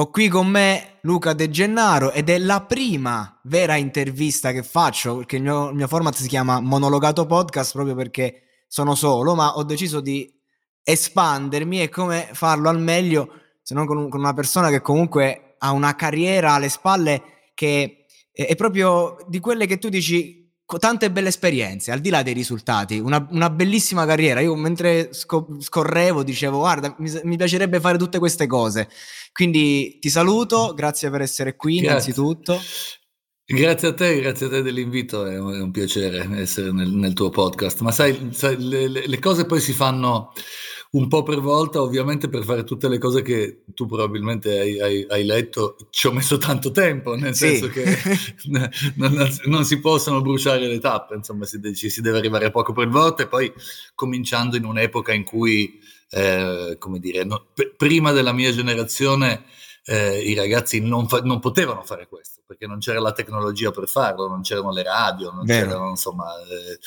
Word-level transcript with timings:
Ho 0.00 0.08
qui 0.08 0.28
con 0.28 0.46
me 0.46 0.96
Luca 1.02 1.34
De 1.34 1.50
Gennaro 1.50 2.10
ed 2.10 2.30
è 2.30 2.38
la 2.38 2.62
prima 2.62 3.38
vera 3.42 3.76
intervista 3.76 4.50
che 4.50 4.62
faccio, 4.62 5.18
perché 5.18 5.36
il 5.36 5.42
mio, 5.42 5.68
il 5.68 5.74
mio 5.74 5.88
format 5.88 6.14
si 6.14 6.26
chiama 6.26 6.58
Monologato 6.58 7.26
Podcast 7.26 7.72
proprio 7.74 7.94
perché 7.94 8.64
sono 8.66 8.94
solo, 8.94 9.34
ma 9.34 9.58
ho 9.58 9.62
deciso 9.62 10.00
di 10.00 10.26
espandermi 10.82 11.82
e 11.82 11.90
come 11.90 12.30
farlo 12.32 12.70
al 12.70 12.80
meglio 12.80 13.28
se 13.60 13.74
non 13.74 13.84
con, 13.84 14.08
con 14.08 14.20
una 14.20 14.32
persona 14.32 14.70
che 14.70 14.80
comunque 14.80 15.56
ha 15.58 15.70
una 15.72 15.94
carriera 15.94 16.54
alle 16.54 16.70
spalle 16.70 17.50
che 17.52 18.06
è, 18.32 18.46
è 18.46 18.56
proprio 18.56 19.18
di 19.28 19.38
quelle 19.38 19.66
che 19.66 19.76
tu 19.76 19.90
dici 19.90 20.39
tante 20.78 21.10
belle 21.10 21.28
esperienze, 21.28 21.90
al 21.90 22.00
di 22.00 22.10
là 22.10 22.22
dei 22.22 22.34
risultati, 22.34 22.98
una, 22.98 23.26
una 23.30 23.50
bellissima 23.50 24.06
carriera. 24.06 24.40
Io 24.40 24.54
mentre 24.54 25.12
sco- 25.12 25.56
scorrevo 25.58 26.22
dicevo, 26.22 26.58
guarda, 26.58 26.94
mi, 26.98 27.10
mi, 27.24 27.36
piacerebbe 27.36 27.80
fare 27.80 27.98
tutte 27.98 28.18
queste 28.18 28.46
cose. 28.46 28.88
Quindi 29.32 29.98
ti 30.00 30.08
saluto, 30.08 30.72
grazie 30.74 31.10
per 31.10 31.22
essere 31.22 31.56
qui 31.56 31.80
grazie. 31.80 31.88
innanzitutto. 31.88 32.60
Grazie 33.52 33.88
a 33.88 33.94
te, 33.94 34.20
grazie 34.20 34.46
a 34.46 34.48
te 34.48 34.62
dell'invito, 34.62 35.26
è 35.26 35.36
un, 35.36 35.52
è 35.54 35.60
un 35.60 35.72
piacere 35.72 36.24
essere 36.38 36.70
nel, 36.70 36.88
nel, 36.90 37.14
tuo 37.14 37.30
podcast. 37.30 37.80
Ma 37.80 37.90
sai, 37.90 38.28
sai 38.30 38.56
le, 38.62 38.86
le, 38.86 39.18
cose 39.18 39.44
poi 39.44 39.58
si 39.58 39.72
fanno 39.72 40.32
un 40.92 41.06
po' 41.06 41.22
per 41.22 41.38
volta, 41.38 41.80
ovviamente 41.80 42.28
per 42.28 42.42
fare 42.42 42.64
tutte 42.64 42.88
le 42.88 42.98
cose 42.98 43.22
che 43.22 43.62
tu 43.74 43.86
probabilmente 43.86 44.58
hai, 44.58 44.80
hai, 44.80 45.06
hai 45.08 45.24
letto, 45.24 45.76
ci 45.90 46.08
ho 46.08 46.12
messo 46.12 46.36
tanto 46.36 46.72
tempo, 46.72 47.14
nel 47.14 47.34
sì. 47.34 47.46
senso 47.46 47.68
che 47.68 47.84
non, 48.96 49.28
non, 49.44 49.64
si 49.64 49.78
possono 49.78 50.20
bruciare 50.20 50.66
le 50.66 50.80
tappe, 50.80 51.14
insomma 51.14 51.44
si, 51.44 51.60
ci 51.74 51.90
si 51.90 52.00
deve 52.00 52.18
arrivare 52.18 52.50
poco 52.50 52.72
per 52.72 52.88
volta 52.88 53.22
e 53.22 53.28
poi 53.28 53.52
cominciando 53.94 54.56
in 54.56 54.64
un'epoca 54.64 55.12
in 55.12 55.22
cui, 55.22 55.78
eh, 56.10 56.74
come 56.78 56.98
dire, 56.98 57.22
no, 57.22 57.46
p- 57.54 57.72
prima 57.76 58.10
della 58.10 58.32
mia 58.32 58.50
generazione 58.50 59.44
eh, 59.90 60.20
i 60.20 60.34
ragazzi 60.34 60.78
non, 60.78 61.08
fa- 61.08 61.20
non, 61.22 61.40
potevano 61.40 61.82
fare 61.82 62.06
questo 62.06 62.42
perché 62.46 62.68
non 62.68 62.78
c'era 62.78 63.00
la 63.00 63.10
tecnologia 63.10 63.72
per 63.72 63.88
farlo, 63.88 64.28
non 64.28 64.40
c'erano 64.40 64.70
le 64.70 64.84
radio, 64.84 65.32
non 65.32 65.44
Vero. 65.44 65.66
c'erano 65.66 65.88
insomma, 65.88 66.26
eh, 66.48 66.78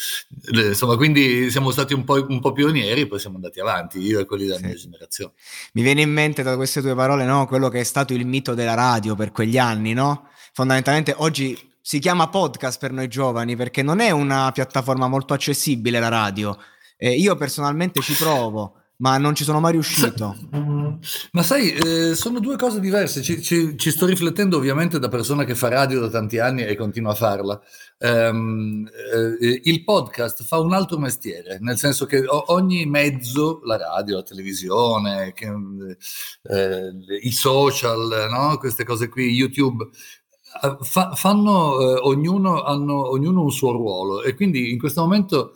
le, 0.54 0.68
insomma, 0.68 0.96
quindi 0.96 1.52
siamo 1.52 1.72
stati 1.72 1.94
un 1.94 2.06
po', 2.06 2.26
un 2.26 2.40
po', 2.40 2.54
pionieri, 2.54 3.06
poi 3.06 3.20
siamo 3.20 3.36
andati 3.36 3.60
avanti, 3.60 4.00
io 4.00 4.22
e 4.22 4.26
quelli 4.26 4.46
della 4.46 4.60
sì. 4.60 4.66
mia 4.68 4.76
generazione. 4.76 5.34
Mi 5.74 5.82
viene 5.82 6.02
in 6.02 6.12
mente 6.12 6.44
da 6.44 6.56
queste 6.56 6.80
tue 6.80 6.96
parole 6.96 7.26
no? 7.26 7.46
quello 7.46 7.68
che 7.68 7.82
è 7.82 7.84
stato 7.84 8.14
il 8.14 8.26
mito 8.26 8.54
della 8.54 8.74
radio 8.74 9.16
per 9.16 9.34
quegli 9.34 9.58
anni, 9.58 9.92
no? 9.92 10.30
Fondamentalmente 10.54 11.14
oggi 11.18 11.72
si 11.82 12.00
chiama 12.00 12.30
podcast 12.30 12.80
per 12.80 12.94
noi 12.94 13.10
giovani 13.10 13.58
perché 13.58 13.84
non 13.84 14.00
è 14.00 14.12
una 14.12 14.50
piattaforma 14.54 15.10
molto 15.10 15.34
accessibile 15.34 16.00
la 16.00 16.08
radio. 16.08 16.58
Eh, 16.96 17.12
io 17.16 17.36
personalmente 17.36 18.00
ci 18.00 18.14
provo 18.14 18.83
ma 18.98 19.18
non 19.18 19.36
ci 19.36 19.44
sono 19.44 19.60
mai 19.60 19.74
riuscito. 19.74 20.36
Ma 21.32 21.44
sai, 21.44 21.72
eh, 21.72 22.16
sono 22.16 22.40
due 22.40 22.56
cose 22.56 22.80
diverse. 22.80 23.22
Ci, 23.22 23.42
ci, 23.42 23.78
ci, 23.78 23.92
sto 23.92 24.06
riflettendo 24.06 24.58
ovviamente 24.58 25.00
da 25.00 25.10
persona 25.10 25.44
che 25.44 25.56
fa 25.56 25.68
radio 25.68 26.00
da 26.00 26.10
tanti 26.10 26.40
anni 26.40 26.64
e 26.64 26.76
continua 26.76 27.12
a 27.12 27.16
farla. 27.16 27.62
Um, 28.00 28.88
eh, 29.42 29.62
il 29.64 29.84
podcast 29.84 30.44
fa 30.44 30.60
un 30.60 30.74
altro 30.74 30.98
mestiere, 30.98 31.58
nel 31.62 31.78
senso 31.78 32.06
che 32.06 32.24
ogni 32.28 32.86
mezzo, 32.86 33.62
la 33.64 33.78
radio, 33.78 34.18
la 34.18 34.24
televisione, 34.24 35.34
che, 35.34 35.48
eh, 36.44 36.92
i 37.22 37.32
social, 37.32 38.28
no? 38.30 38.58
queste 38.58 38.84
cose 38.84 39.10
qui, 39.10 39.32
YouTube, 39.32 39.90
eh, 40.62 40.78
fa, 40.82 41.14
fanno, 41.16 41.80
eh, 41.80 42.00
ognuno, 42.02 42.64
hanno, 42.64 43.10
ognuno 43.10 43.42
un 43.44 43.52
suo 43.52 43.72
ruolo 43.72 44.22
e 44.22 44.36
quindi 44.36 44.72
in 44.72 44.78
questo 44.78 45.02
momento 45.02 45.54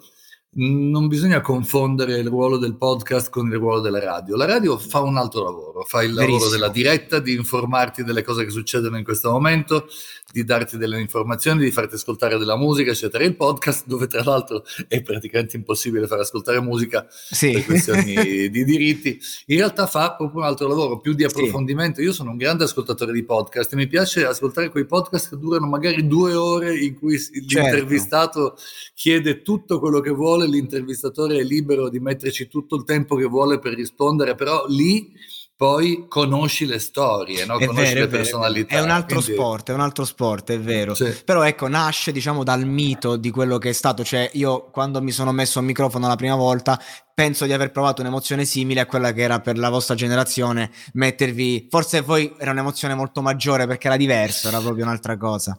non 0.52 1.08
bisogna 1.08 1.42
confondere 1.42 2.18
il 2.18 2.28
ruolo 2.28 2.58
del 2.58 2.76
podcast 2.76 3.30
con 3.30 3.48
il 3.48 3.58
ruolo 3.58 3.80
della 3.80 4.00
radio. 4.00 4.36
La 4.36 4.46
radio 4.46 4.78
fa 4.78 5.02
un 5.02 5.18
altro 5.18 5.44
lavoro, 5.44 5.84
fa 5.84 6.02
il 6.02 6.14
lavoro 6.14 6.38
Verissimo. 6.38 6.52
della 6.52 6.70
diretta, 6.70 7.20
di 7.20 7.34
informarti 7.34 8.04
delle 8.04 8.24
cose 8.24 8.44
che 8.44 8.50
succedono 8.50 8.98
in 8.98 9.04
questo 9.04 9.30
momento, 9.30 9.88
di 10.32 10.44
darti 10.44 10.78
delle 10.78 11.00
informazioni, 11.00 11.64
di 11.64 11.72
farti 11.72 11.96
ascoltare 11.96 12.38
della 12.38 12.58
musica, 12.58 12.92
eccetera. 12.92 13.24
Il 13.24 13.36
podcast, 13.36 13.86
dove 13.88 14.08
tra 14.08 14.24
l'altro 14.24 14.64
è 14.88 15.02
praticamente 15.02 15.56
impossibile 15.56 16.06
far 16.06 16.20
ascoltare 16.20 16.60
musica 16.60 17.08
sì. 17.10 17.52
per 17.52 17.66
questioni 17.66 18.50
di 18.50 18.64
diritti, 18.66 19.20
in 19.48 19.58
realtà 19.58 19.88
fa 19.88 20.16
proprio 20.16 20.42
un 20.42 20.48
altro 20.48 20.68
lavoro, 20.68 21.00
più 21.00 21.14
di 21.14 21.24
approfondimento. 21.24 22.00
Sì. 22.00 22.06
Io 22.06 22.14
sono 22.14 22.32
un 22.32 22.38
grande 22.38 22.66
ascoltatore 22.66 23.14
di 23.14 23.24
podcast 23.24 23.72
e 23.72 23.76
mi 23.78 23.88
piace 23.88 24.26
ascoltare 24.26 24.70
quei 24.70 24.86
podcast 24.86 25.30
che 25.30 25.38
durano 25.38 25.68
magari 25.68 26.06
due 26.08 26.34
ore 26.34 26.78
in 26.78 26.96
cui 26.96 27.18
certo. 27.18 27.40
l'intervistato 27.40 28.58
chiede 28.94 29.42
tutto 29.42 29.80
quello 29.80 30.02
che 30.02 30.12
vuole, 30.12 30.48
l'intervistatore 30.48 31.38
è 31.38 31.44
libero 31.44 31.90
di 31.90 32.00
metterci 32.00 32.48
tutto 32.48 32.76
il 32.76 32.84
tempo 32.84 33.16
che 33.16 33.26
vuole 33.26 33.60
per 33.60 33.74
rispondere, 33.74 34.36
però 34.36 34.66
lì 34.68 35.14
poi 35.58 36.06
conosci 36.08 36.68
le 36.68 36.78
storie, 36.78 37.44
no? 37.44 37.58
conosci 37.58 37.94
vero, 37.94 38.02
le 38.02 38.08
personalità. 38.08 38.76
È 38.76 38.80
un 38.80 38.92
altro 38.92 39.20
quindi... 39.20 39.42
sport, 39.42 39.72
è 39.72 39.74
un 39.74 39.80
altro 39.80 40.06
sport, 40.06 40.52
è 40.52 40.60
vero. 40.60 40.94
Sì. 40.94 41.12
Però 41.26 41.42
ecco, 41.42 41.68
nasce 41.68 42.12
diciamo 42.12 42.44
dal 42.44 42.64
mito 42.64 43.16
di 43.16 43.32
quello 43.32 43.58
che 43.58 43.70
è 43.70 43.74
stato, 43.74 44.04
cioè 44.04 44.30
io 44.34 44.70
quando 44.70 45.02
mi 45.02 45.12
sono 45.12 45.32
messo 45.32 45.58
al 45.58 45.66
microfono 45.66 46.08
la 46.08 46.16
prima 46.16 46.36
volta 46.36 46.80
penso 47.12 47.46
di 47.46 47.54
aver 47.54 47.72
provato 47.72 48.02
un'emozione 48.02 48.46
simile 48.46 48.82
a 48.82 48.86
quella 48.86 49.12
che 49.12 49.22
era 49.22 49.40
per 49.40 49.58
la 49.58 49.70
vostra 49.70 49.96
generazione, 49.96 50.70
mettervi, 50.94 51.66
forse 51.68 52.04
poi 52.04 52.32
era 52.38 52.52
un'emozione 52.52 52.94
molto 52.94 53.24
maggiore 53.24 53.66
perché 53.66 53.88
era 53.88 53.98
diverso, 53.98 54.50
era 54.50 54.60
proprio 54.60 54.84
un'altra 54.84 55.18
cosa. 55.18 55.58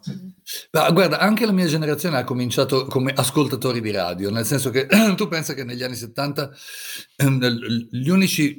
Ma 0.70 0.88
guarda, 0.92 1.18
anche 1.18 1.44
la 1.44 1.50
mia 1.50 1.66
generazione 1.66 2.18
ha 2.18 2.22
cominciato 2.22 2.86
come 2.86 3.12
ascoltatori 3.12 3.80
di 3.80 3.90
radio, 3.90 4.30
nel 4.30 4.46
senso 4.46 4.70
che 4.70 4.86
tu 5.16 5.26
pensa 5.26 5.54
che 5.54 5.64
negli 5.64 5.82
anni 5.82 5.96
70 5.96 6.50
ehm, 7.16 7.48
gli 7.90 8.08
unici 8.08 8.56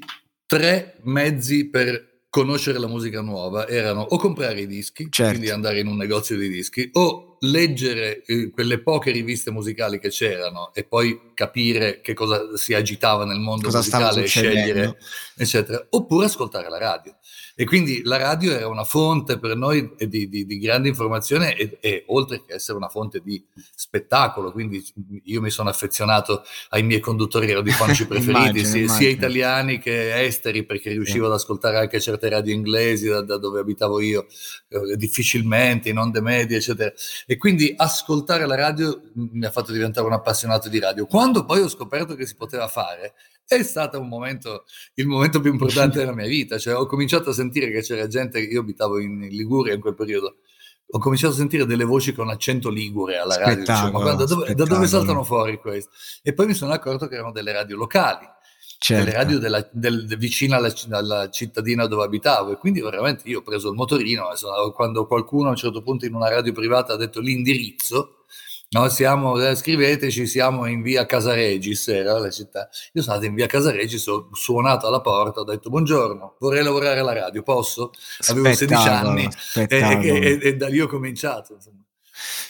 tre 0.50 0.96
mezzi 1.04 1.70
per 1.70 2.22
conoscere 2.28 2.80
la 2.80 2.88
musica 2.88 3.22
nuova 3.22 3.68
erano 3.68 4.02
o 4.02 4.18
comprare 4.18 4.62
i 4.62 4.66
dischi, 4.66 5.08
certo. 5.12 5.34
quindi 5.34 5.52
andare 5.52 5.80
in 5.80 5.86
un 5.86 5.96
negozio 5.96 6.36
di 6.38 6.50
dischi, 6.50 6.90
o 6.94 7.38
leggere 7.42 8.24
eh, 8.24 8.50
quelle 8.50 8.82
poche 8.82 9.12
riviste 9.12 9.52
musicali 9.52 10.00
che 10.00 10.10
c'erano 10.10 10.72
e 10.74 10.86
poi 10.86 11.34
capire 11.36 12.02
che 12.02 12.16
cosa 12.16 12.58
si 12.58 12.74
agitava 12.74 13.26
nel 13.26 13.38
mondo 13.38 13.66
cosa 13.66 13.78
musicale 13.78 14.24
e 14.24 14.28
scegliere, 14.28 14.98
eccetera, 15.38 15.86
oppure 15.92 16.26
ascoltare 16.26 16.68
la 16.68 16.80
radio. 16.80 17.16
E 17.59 17.66
quindi 17.66 18.03
la 18.06 18.16
radio 18.16 18.53
era 18.53 18.70
una 18.70 18.86
fonte 18.86 19.38
per 19.38 19.58
noi 19.58 19.94
di, 19.97 20.30
di, 20.30 20.46
di 20.46 20.59
grande 20.59 20.88
informazione 20.88 21.58
e, 21.58 21.78
e, 21.81 22.06
oltre 22.08 22.46
che 22.46 22.53
essere 22.53 22.78
una 22.78 22.88
fonte 22.88 23.20
di 23.22 23.44
spettacolo, 23.75 24.53
quindi 24.53 24.81
io 25.24 25.42
mi 25.42 25.50
sono 25.50 25.68
affezionato 25.68 26.44
ai 26.69 26.84
miei 26.84 27.02
conduttori 27.02 27.52
radiofonici 27.52 28.08
preferiti, 28.08 28.31
immagino, 28.31 28.66
sia, 28.66 28.78
immagino. 28.78 28.98
sia, 28.98 29.09
italiani 29.09 29.78
che 29.78 30.24
esteri, 30.24 30.64
perché 30.64 30.92
riuscivo 30.92 31.25
sì. 31.25 31.31
ad 31.31 31.36
ascoltare 31.36 31.80
anche 31.80 32.00
certe 32.00 32.30
radio 32.30 32.53
inglesi 32.53 33.09
da, 33.09 33.24
da 33.24 33.38
dove 33.38 33.59
abitavo 33.59 34.00
io, 34.00 34.28
eh, 34.69 34.96
difficilmente, 34.96 35.90
in 35.90 35.98
onde 35.98 36.22
medie, 36.22 36.56
eccetera. 36.56 36.94
E 37.25 37.36
quindi 37.36 37.74
ascoltare 37.75 38.48
la 38.48 38.56
radio 38.56 39.02
mi 39.16 39.46
ha 39.46 39.52
fatto 39.52 39.74
diventare 39.74 40.08
un 40.08 40.14
appassionato 40.14 40.69
di 40.69 40.80
radio. 40.80 41.06
Quando 41.06 41.44
poi 41.44 41.59
ho 41.59 41.68
scoperto 41.68 42.16
che 42.16 42.25
si 42.25 42.36
poteva 42.38 42.69
fare, 42.69 43.16
è 43.58 43.64
stato 43.64 44.00
un 44.00 44.08
momento, 44.08 44.66
il 44.94 45.08
momento 45.08 45.40
più 45.40 45.52
importante 45.52 45.98
della 45.98 46.14
mia 46.14 46.28
vita. 46.28 46.59
Cioè, 46.59 46.75
ho 46.75 46.86
cominciato 46.86 47.31
a 47.31 47.34
sentire 47.34 47.49
che 47.52 47.82
c'era 47.82 48.08
gente, 48.08 48.40
io 48.40 48.62
abitavo 48.62 49.00
in 49.00 49.20
Liguria 49.30 49.74
in 49.74 49.82
quel 49.82 49.96
periodo, 49.96 50.38
ho 50.92 51.00
cominciato 51.00 51.34
a 51.34 51.38
sentire 51.38 51.66
delle 51.66 51.84
voci 51.84 52.14
con 52.14 52.30
accento 52.30 52.70
ligure 52.70 53.18
alla 53.18 53.38
radio. 53.38 53.64
Dicevo, 53.64 53.92
ma 53.92 54.00
guarda, 54.00 54.26
dove, 54.26 54.56
da 54.56 54.66
dove 54.66 54.88
saltano 54.88 55.24
fuori 55.24 55.58
questi? 55.60 55.92
E 56.24 56.34
poi 56.34 56.48
mi 56.48 56.54
sono 56.54 56.72
accorto 56.72 57.08
che 57.08 57.16
erano 57.16 57.32
delle 57.32 57.52
radio 57.52 57.78
locali. 57.78 58.38
Certo. 58.82 59.04
delle 59.04 59.18
radio 59.18 59.40
della, 59.40 59.70
del, 59.74 60.06
vicino 60.18 60.56
alla, 60.56 60.74
alla, 60.92 61.30
cittadina 61.30 61.86
dove 61.86 62.06
abitavo 62.06 62.54
e 62.54 62.56
quindi 62.56 62.80
veramente 62.80 63.28
io 63.28 63.40
ho 63.40 63.42
preso 63.42 63.68
il 63.68 63.76
motorino 63.76 64.30
quando 64.74 65.06
qualcuno 65.06 65.48
a 65.48 65.50
un 65.50 65.58
certo 65.58 65.81
punto 65.81 66.06
in 66.06 66.14
una 66.14 66.30
radio 66.30 66.54
privata 66.54 66.94
ha 66.94 66.96
detto 66.96 67.20
l'indirizzo 67.20 68.24
No, 68.72 68.88
siamo, 68.88 69.40
eh, 69.41 69.56
scriveteci, 69.56 70.28
siamo 70.28 70.68
in 70.68 70.84
via 70.84 71.07
Casaregis, 71.07 71.88
era 71.88 72.19
la 72.19 72.30
città. 72.30 72.69
Io 72.94 73.02
sono 73.02 73.16
andato 73.16 73.31
in 73.31 73.35
via 73.35 73.47
Casaregis, 73.47 74.06
ho 74.06 74.30
suonato 74.31 74.85
alla 74.85 75.02
porta, 75.02 75.40
ho 75.40 75.44
detto 75.44 75.72
buongiorno, 75.72 76.35
vorrei 76.40 76.63
lavorare 76.63 77.00
alla 77.00 77.13
radio, 77.13 77.41
posso? 77.41 77.90
Avevo 78.28 78.53
16 78.53 78.88
anni 78.88 79.27
e, 79.56 79.68
e, 79.69 80.39
e, 80.39 80.56
da 80.56 80.68
lì 80.68 80.80
ho 80.80 80.88
cominciato. 80.88 81.54
Insomma. 81.56 81.81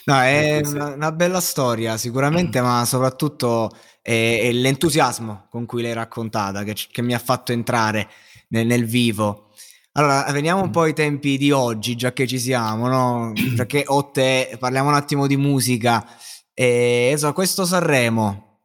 No, 0.04 0.20
è 0.20 0.60
una, 0.62 0.94
una, 0.94 1.12
bella 1.12 1.40
storia 1.40 1.96
sicuramente, 1.96 2.60
mm. 2.60 2.64
ma 2.64 2.84
soprattutto 2.84 3.70
è, 4.02 4.40
è, 4.42 4.52
l'entusiasmo 4.52 5.46
con 5.48 5.64
cui 5.64 5.80
l'hai 5.80 5.94
raccontata 5.94 6.64
che, 6.64 6.74
che 6.90 7.00
mi 7.00 7.14
ha 7.14 7.18
fatto 7.18 7.52
entrare 7.52 8.08
nel, 8.48 8.66
nel 8.66 8.84
vivo. 8.84 9.49
Allora, 9.92 10.24
veniamo 10.30 10.62
un 10.62 10.70
po' 10.70 10.82
ai 10.82 10.94
tempi 10.94 11.36
di 11.36 11.50
oggi, 11.50 11.96
già 11.96 12.12
che 12.12 12.26
ci 12.26 12.38
siamo, 12.38 12.86
no? 12.86 13.32
Già 13.56 13.66
che 13.66 13.84
o 13.86 14.10
te, 14.10 14.56
parliamo 14.58 14.88
un 14.88 14.94
attimo 14.94 15.26
di 15.26 15.36
musica. 15.36 16.06
E, 16.54 17.14
so, 17.16 17.32
questo 17.32 17.64
Sanremo, 17.64 18.60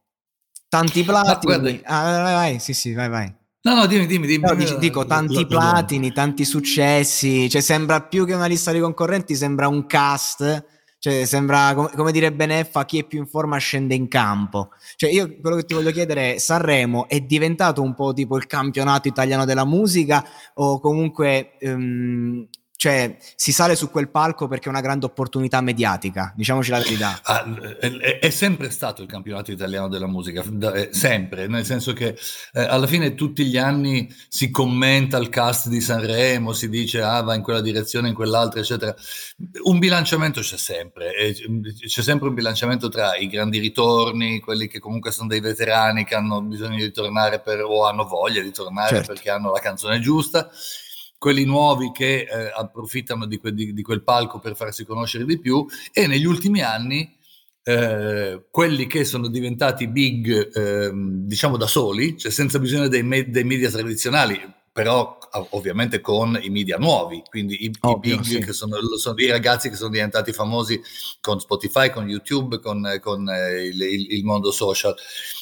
tanti 0.70 1.04
platini. 1.04 1.82
Ah, 1.86 2.22
vai, 2.22 2.34
vai, 2.34 2.60
sì, 2.60 2.74
sì, 2.74 2.94
vai, 2.94 3.10
vai. 3.10 3.34
No, 3.62 3.74
no, 3.74 3.88
dimmi, 3.88 4.06
dimmi, 4.06 4.28
dimmi. 4.28 4.46
No, 4.48 4.54
dico, 4.54 4.76
dico, 4.76 5.06
tanti 5.08 5.48
platini, 5.48 6.12
tanti 6.12 6.46
successi, 6.46 7.50
cioè 7.50 7.62
sembra 7.62 8.02
più 8.02 8.24
che 8.28 8.34
una 8.34 8.46
lista 8.46 8.72
di 8.72 8.80
concorrenti, 8.80 9.36
sembra 9.36 9.68
un 9.68 9.88
cast, 9.88 10.64
Cioè, 11.06 11.24
sembra 11.26 11.76
come, 11.76 11.92
come 11.96 12.12
direbbe 12.12 12.48
Neffa, 12.48 12.84
chi 12.84 12.98
è 12.98 13.04
più 13.04 13.20
in 13.20 13.28
forma 13.28 13.58
scende 13.58 13.94
in 13.94 14.08
campo. 14.08 14.72
Cioè, 14.96 15.12
io 15.12 15.40
quello 15.40 15.58
che 15.58 15.66
ti 15.66 15.76
voglio 15.76 15.92
chiedere 15.92 16.34
è: 16.34 16.38
Sanremo 16.40 17.08
è 17.08 17.20
diventato 17.20 17.84
un 17.84 17.94
po' 17.94 18.12
tipo 18.12 18.38
il 18.38 18.48
campionato 18.48 19.08
italiano 19.08 19.46
della 19.46 19.66
musica 19.66 20.26
o 20.56 20.80
comunque. 20.80 21.58
Um, 21.62 22.48
cioè 22.78 23.18
si 23.36 23.52
sale 23.52 23.76
su 23.76 23.90
quel 23.90 24.10
palco 24.10 24.48
perché 24.48 24.66
è 24.66 24.70
una 24.70 24.82
grande 24.82 25.06
opportunità 25.06 25.62
mediatica, 25.62 26.34
diciamoci 26.36 26.72
la 26.72 26.80
verità. 26.80 27.20
Ah, 27.24 27.46
è, 27.80 28.20
è, 28.20 28.30
sempre 28.30 28.70
stato 28.70 29.02
il 29.02 29.08
campionato 29.08 29.52
italiano 29.52 29.88
della 29.88 30.08
musica, 30.08 30.44
sempre, 30.92 31.48
nel 31.48 31.66
senso 31.66 31.94
che 31.94 32.18
eh, 32.54 32.62
alla 32.62 32.88
fine 32.88 33.16
tutti 33.16 33.46
gli 33.46 33.58
anni 33.58 34.14
si 34.28 34.52
commenta 34.52 35.18
il 35.18 35.30
cast 35.30 35.68
di 35.70 35.80
Sanremo, 35.80 36.52
si 36.54 36.70
dice 36.70 37.02
ah 37.02 37.22
va 37.22 37.34
in 37.34 37.42
quella 37.42 37.62
direzione, 37.62 38.10
in 38.10 38.14
quell'altra, 38.14 38.60
eccetera. 38.60 38.94
Un 39.64 39.80
bilanciamento 39.80 40.42
c'è 40.42 40.58
sempre, 40.58 41.14
c'è 41.88 42.02
sempre 42.02 42.28
un 42.28 42.34
bilanciamento 42.34 42.90
tra 42.90 43.16
i 43.16 43.28
grandi 43.28 43.60
ritorni, 43.60 44.40
quelli 44.40 44.68
che 44.68 44.80
comunque 44.80 45.12
sono 45.12 45.30
dei 45.30 45.40
veterani 45.40 46.04
che 46.04 46.16
hanno 46.16 46.42
bisogno 46.42 46.78
di 46.78 46.92
tornare 46.92 47.40
per, 47.40 47.62
o 47.62 47.86
hanno 47.86 48.06
voglia 48.06 48.42
di 48.42 48.52
tornare 48.52 48.98
certo. 48.98 49.14
perché 49.14 49.30
hanno 49.30 49.52
la 49.52 49.60
canzone 49.60 50.00
giusta 50.00 50.50
quelli 51.18 51.46
nuovi 51.46 51.92
che 51.92 52.28
eh, 52.30 52.52
approfittano 52.56 53.26
di, 53.26 53.38
que- 53.38 53.54
di, 53.54 53.74
di, 53.74 53.82
quel 53.82 54.04
palco 54.04 54.40
per 54.40 54.56
farsi 54.56 54.86
conoscere 54.86 55.26
di 55.26 55.40
più 55.40 55.66
e 55.92 56.08
negli 56.08 56.26
ultimi 56.26 56.62
anni 56.62 57.18
eh, 57.64 58.46
quelli 58.52 58.86
che 58.86 59.04
sono 59.04 59.28
diventati 59.28 59.88
big 59.88 60.56
eh, 60.56 60.92
diciamo 60.94 61.58
da 61.58 61.68
soli, 61.68 62.18
cioè 62.18 62.32
senza 62.32 62.60
bisogno 62.60 62.88
dei, 62.88 63.02
me- 63.02 63.30
dei 63.30 63.44
media 63.44 63.72
tradizionali, 63.72 64.40
però 64.76 65.18
ovviamente 65.52 66.02
con 66.02 66.38
i 66.42 66.50
media 66.50 66.76
nuovi, 66.76 67.24
quindi 67.30 67.64
i, 67.64 67.72
Ovvio, 67.80 68.16
i 68.16 68.18
big 68.18 68.26
sì. 68.26 68.40
che 68.40 68.52
sono, 68.52 68.76
sono, 68.98 69.16
i 69.20 69.28
ragazzi 69.28 69.70
che 69.70 69.76
sono 69.78 69.90
diventati 69.90 70.34
famosi 70.34 70.82
con 71.22 71.40
Spotify, 71.40 71.90
con 71.90 72.10
YouTube, 72.10 72.60
con, 72.60 72.86
con 73.02 73.26
eh, 73.30 73.68
il, 73.68 73.82
il, 73.82 74.24
mondo 74.26 74.52
social. 74.52 74.94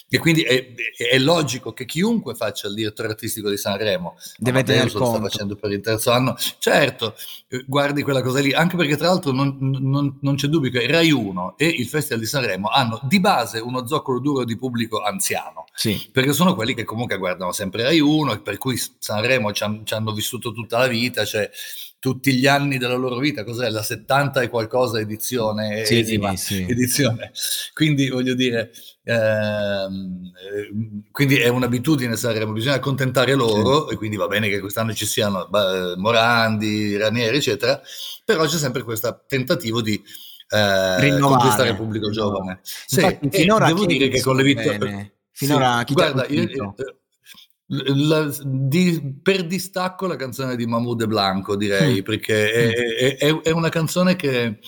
E 0.08 0.20
quindi 0.20 0.44
è, 0.44 0.76
è, 0.96 1.18
logico 1.18 1.74
che 1.74 1.86
chiunque 1.86 2.36
faccia 2.36 2.68
il 2.68 2.76
direttore 2.76 3.08
artistico 3.08 3.50
di 3.50 3.58
Sanremo, 3.58 4.16
deve 4.38 4.62
tenere 4.62 4.92
conto. 4.92 5.10
sta 5.10 5.22
facendo 5.22 5.56
per 5.56 5.72
il 5.72 5.82
terzo 5.82 6.12
anno, 6.12 6.36
certo, 6.60 7.16
eh, 7.48 7.64
guardi 7.66 8.04
quella 8.04 8.22
cosa 8.22 8.40
lì, 8.40 8.54
anche 8.54 8.78
perché 8.78 8.96
tra 8.96 9.08
l'altro 9.08 9.32
non, 9.32 9.58
non, 9.60 10.20
non 10.22 10.36
c'è 10.36 10.46
dubbio 10.46 10.70
che 10.70 10.86
Rai 10.86 11.12
1 11.12 11.56
e 11.58 11.66
il 11.66 11.88
Festival 11.88 12.20
di 12.20 12.28
Sanremo 12.28 12.68
hanno 12.68 13.00
di 13.02 13.20
base 13.20 13.58
uno 13.58 13.88
zoccolo 13.88 14.20
duro 14.20 14.46
di 14.46 14.56
pubblico 14.56 15.02
anziano, 15.02 15.66
sì. 15.74 16.08
perché 16.12 16.34
sono 16.34 16.54
quelli 16.54 16.76
che 16.76 16.84
comunque 16.84 17.18
guardano 17.18 17.52
sempre 17.52 17.82
Rai 17.82 18.00
1 18.00 18.34
e 18.34 18.40
per 18.40 18.60
cui 18.60 18.78
Sanremo 18.78 19.23
ci, 19.54 19.64
han, 19.64 19.86
ci 19.86 19.94
hanno 19.94 20.14
vissuto 20.14 20.52
tutta 20.52 20.78
la 20.78 20.88
vita, 20.88 21.26
cioè 21.26 21.50
tutti 22.04 22.34
gli 22.34 22.48
anni 22.48 22.78
della 22.78 22.96
loro 22.96 23.18
vita, 23.18 23.46
cos'è 23.46 23.70
la 23.70 23.82
70 23.82 24.42
e 24.42 24.50
qualcosa 24.50 25.00
edizione, 25.00 25.86
sì, 25.86 26.00
esima, 26.00 26.36
sì, 26.36 26.56
sì. 26.56 26.66
edizione. 26.68 27.32
Quindi 27.74 28.10
voglio 28.10 28.34
dire, 28.34 28.74
ehm, 29.04 30.34
quindi 31.12 31.38
è 31.38 31.48
un'abitudine 31.48 32.18
Sanremo, 32.18 32.52
bisogna 32.52 32.76
accontentare 32.76 33.36
loro 33.36 33.88
sì. 33.88 33.94
e 33.94 33.98
quindi 33.98 34.18
va 34.18 34.28
bene 34.28 34.50
che 34.50 34.60
quest'anno 34.60 34.94
ci 34.94 35.06
siano 35.06 35.48
beh, 35.50 35.96
Morandi, 35.96 36.98
Ranieri, 36.98 37.38
eccetera, 37.38 37.82
però 38.26 38.46
c'è 38.48 38.58
sempre 38.58 38.84
questo 38.84 39.24
tentativo 39.26 39.82
di 39.82 39.94
eh, 40.50 41.18
conquistare 41.22 41.70
il 41.70 41.78
pubblico 41.78 42.10
giovane. 42.10 42.60
Sì, 42.64 42.96
Infatti, 42.96 43.30
finora 43.32 43.68
devo 43.68 43.86
dire 43.86 44.10
che 44.10 44.20
con 44.20 44.36
le 44.36 44.44
vittorie... 44.44 45.14
Finora 45.32 45.80
sì, 45.80 45.86
chi 45.86 45.94
guarda, 45.94 46.28
io, 46.28 46.44
eh, 46.44 46.96
la, 47.68 48.30
di, 48.44 49.20
per 49.22 49.46
distacco 49.46 50.08
la 50.08 50.16
canzone 50.16 50.56
di 50.56 50.66
Mahmoud 50.66 51.02
e 51.02 51.08
Blanco, 51.08 51.56
direi, 51.56 52.02
mm. 52.02 52.04
perché 52.04 52.52
è, 52.52 53.18
è, 53.18 53.42
è, 53.42 53.52
una 53.52 53.70
canzone 53.70 54.16
che 54.16 54.60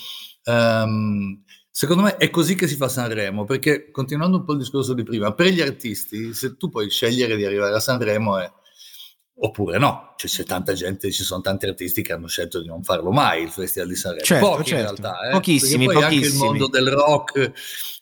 um, 0.45 1.43
secondo 1.69 2.03
me 2.03 2.17
è 2.17 2.29
così 2.29 2.55
che 2.55 2.67
si 2.67 2.75
fa 2.75 2.87
Sanremo, 2.87 3.43
perché 3.43 3.91
continuando 3.91 4.37
un 4.37 4.45
po' 4.45 4.53
il 4.53 4.59
discorso 4.59 4.93
di 4.93 5.03
prima, 5.03 5.33
per 5.33 5.47
gli 5.47 5.61
artisti, 5.61 6.33
se 6.33 6.55
tu 6.55 6.69
puoi 6.69 6.89
scegliere 6.89 7.35
di 7.35 7.45
arrivare 7.45 7.75
a 7.75 7.79
Sanremo 7.79 8.37
è 8.37 8.51
Oppure 9.37 9.77
no, 9.77 10.13
cioè, 10.15 10.29
c'è 10.29 10.43
tanta 10.45 10.71
gente, 10.71 11.11
ci 11.11 11.23
sono 11.23 11.41
tanti 11.41 11.65
artisti 11.65 12.01
che 12.01 12.13
hanno 12.13 12.27
scelto 12.27 12.61
di 12.61 12.67
non 12.67 12.83
farlo 12.83 13.11
mai 13.11 13.43
il 13.43 13.49
Festival 13.49 13.89
di 13.89 13.95
Sanremo. 13.95 14.23
Certo, 14.23 14.47
Pochi 14.47 14.63
certo. 14.63 14.93
in 14.93 15.01
realtà, 15.01 15.27
eh? 15.27 15.31
pochissimi, 15.31 15.85
poi 15.85 15.95
pochissimi. 15.95 16.23
anche 16.23 16.27
il 16.29 16.39
mondo 16.39 16.67
del 16.69 16.89
rock, 16.89 17.51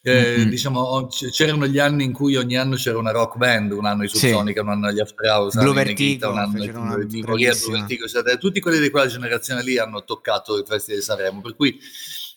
eh, 0.04 0.38
mm-hmm. 0.38 0.50
diciamo, 0.50 1.08
c'erano 1.08 1.66
gli 1.66 1.80
anni 1.80 2.04
in 2.04 2.14
cui 2.14 2.36
ogni 2.36 2.56
anno 2.56 2.76
c'era 2.76 3.00
una 3.00 3.10
rock 3.10 3.38
band, 3.38 3.72
un 3.72 3.86
anno 3.86 4.04
i 4.04 4.10
Subsonica, 4.10 4.62
sì. 4.62 4.68
un 4.68 4.74
anno 4.74 4.92
gli 4.92 5.00
After 5.00 5.28
House, 5.28 5.60
Blue 5.60 5.74
Vertigo, 5.74 6.30
un 6.30 6.38
anno 6.38 6.52
Blue 6.52 6.98
Vertigo, 6.98 7.36
Vertigo, 7.72 8.08
cioè, 8.08 8.38
tutti 8.38 8.60
quelli 8.60 8.78
di 8.78 8.92
quella 8.92 9.08
generazione 9.08 9.64
lì 9.64 9.80
hanno 9.80 10.04
toccato 10.04 10.56
il 10.56 10.66
Festival 10.68 11.00
di 11.00 11.06
Sanremo, 11.06 11.42
per 11.42 11.56
cui 11.56 11.80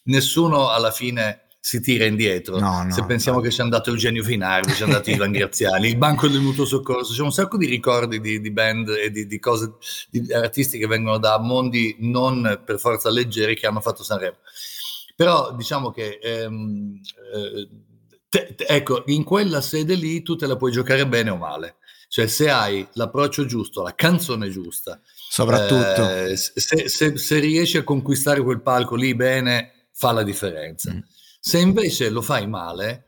nessuno 0.05 0.71
alla 0.71 0.91
fine 0.91 1.46
si 1.67 1.81
tira 1.81 2.05
indietro. 2.05 2.61
No, 2.61 2.85
no, 2.85 2.93
Se 2.93 3.05
pensiamo 3.05 3.39
no. 3.39 3.43
che 3.43 3.51
c'è 3.51 3.61
andato 3.61 3.91
Eugenio 3.91 4.23
Finardi, 4.23 4.71
c'è 4.71 4.85
andato 4.85 5.11
Ivan 5.11 5.33
Graziani, 5.35 5.89
il 5.89 5.97
banco 5.97 6.29
del 6.29 6.41
mutuo 6.41 6.65
soccorso, 6.65 7.13
c'è 7.13 7.23
un 7.23 7.33
sacco 7.33 7.57
di 7.57 7.67
ricordi 7.67 8.21
di, 8.21 8.41
di 8.41 8.53
band 8.53 8.91
e 8.91 9.11
di, 9.11 9.27
di, 9.27 9.41
cose, 9.41 9.73
di 10.09 10.33
artisti 10.33 10.79
che 10.79 10.87
vengono 10.87 11.19
da 11.19 11.41
mondi 11.41 11.97
non 11.99 12.63
per 12.65 12.79
forza 12.79 13.11
leggeri 13.11 13.57
che 13.57 13.67
hanno 13.67 13.81
fatto 13.81 14.05
Sanremo. 14.05 14.37
Però 15.17 15.53
diciamo 15.57 15.91
che 15.91 16.21
ehm, 16.23 17.01
eh, 17.35 17.69
te, 18.29 18.55
te, 18.55 18.65
ecco, 18.69 19.03
in 19.07 19.25
quella 19.25 19.61
sede 19.61 19.97
lì 19.97 20.23
tu 20.23 20.37
te 20.37 20.47
la 20.47 20.55
puoi 20.55 20.71
giocare 20.71 21.05
bene 21.05 21.31
o 21.31 21.37
male. 21.37 21.79
Cioè, 22.07 22.29
se 22.29 22.49
hai 22.49 22.87
l'approccio 22.93 23.45
giusto, 23.45 23.83
la 23.83 23.97
canzone 23.97 24.51
giusta, 24.51 25.01
soprattutto 25.29 26.09
eh, 26.09 26.37
se, 26.37 26.89
se, 26.89 27.19
se, 27.19 27.39
riesci 27.41 27.77
a 27.77 27.83
conquistare 27.83 28.41
quel 28.41 28.63
palco 28.63 28.95
lì 28.95 29.17
bene, 29.17 29.89
fa 29.91 30.13
la 30.13 30.23
differenza. 30.23 30.93
Mm 30.93 31.15
se 31.47 31.61
invece 31.61 32.11
lo 32.11 32.23
fai 32.23 32.49
male, 32.49 33.05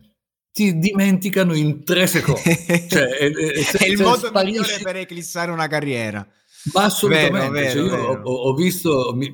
ti 0.53 0.79
dimenticano 0.79 1.57
in 1.57 1.83
tre 1.83 2.07
secondi. 2.07 2.41
cioè, 2.89 3.09
è, 3.09 3.33
è, 3.33 3.67
è 3.83 3.87
il 3.89 4.01
modo 4.01 4.29
sparisci... 4.29 4.61
migliore 4.61 4.79
per 4.81 4.95
eclissare 4.95 5.51
una 5.51 5.67
carriera. 5.67 6.25
Ma 6.73 6.85
assolutamente, 6.85 7.49
vero, 7.49 7.71
cioè, 7.71 7.83
vero, 7.83 8.13
io 8.13 8.21
ho, 8.23 8.33
ho, 8.33 8.55
visto, 8.55 9.13
mi, 9.13 9.29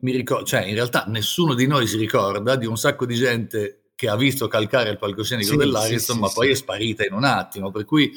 mi 0.00 0.12
ricordo, 0.12 0.44
cioè 0.44 0.64
in 0.64 0.74
realtà 0.74 1.06
nessuno 1.08 1.54
di 1.54 1.66
noi 1.66 1.88
si 1.88 1.96
ricorda 1.96 2.54
di 2.54 2.66
un 2.66 2.76
sacco 2.76 3.04
di 3.04 3.16
gente 3.16 3.90
che 3.96 4.08
ha 4.08 4.16
visto 4.16 4.46
calcare 4.46 4.90
il 4.90 4.98
palcoscenico 4.98 5.50
sì, 5.50 5.56
dell'Ariston, 5.56 6.14
sì, 6.14 6.20
ma 6.20 6.28
sì, 6.28 6.34
poi 6.34 6.50
è 6.50 6.54
sparita 6.54 7.04
in 7.04 7.14
un 7.14 7.24
attimo, 7.24 7.72
per 7.72 7.84
cui 7.84 8.12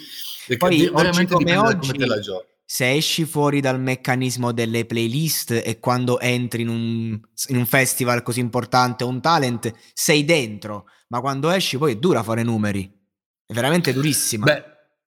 poi, 0.58 0.92
veramente 0.94 1.34
come 1.34 1.58
oggi, 1.58 1.88
come 1.88 1.98
te 1.98 2.06
la 2.06 2.20
giochi 2.20 2.58
se 2.72 2.92
esci 2.92 3.26
fuori 3.26 3.62
dal 3.62 3.82
meccanismo 3.82 4.52
delle 4.52 4.86
playlist 4.86 5.60
e 5.66 5.80
quando 5.80 6.20
entri 6.20 6.62
in 6.62 6.68
un, 6.68 7.20
in 7.48 7.58
un 7.58 7.66
festival 7.66 8.22
così 8.22 8.42
importante 8.42 9.04
o 9.04 9.08
un 9.08 9.20
talent, 9.22 9.74
sei 9.92 10.24
dentro, 10.24 10.86
ma 11.08 11.20
quando 11.20 11.50
esci 11.50 11.80
poi 11.80 11.94
è 11.94 11.96
dura 11.96 12.22
fare 12.22 12.44
numeri. 12.44 12.88
È 13.44 13.54
veramente 13.54 13.92
durissima. 13.92 14.46
Beh, 14.46 14.64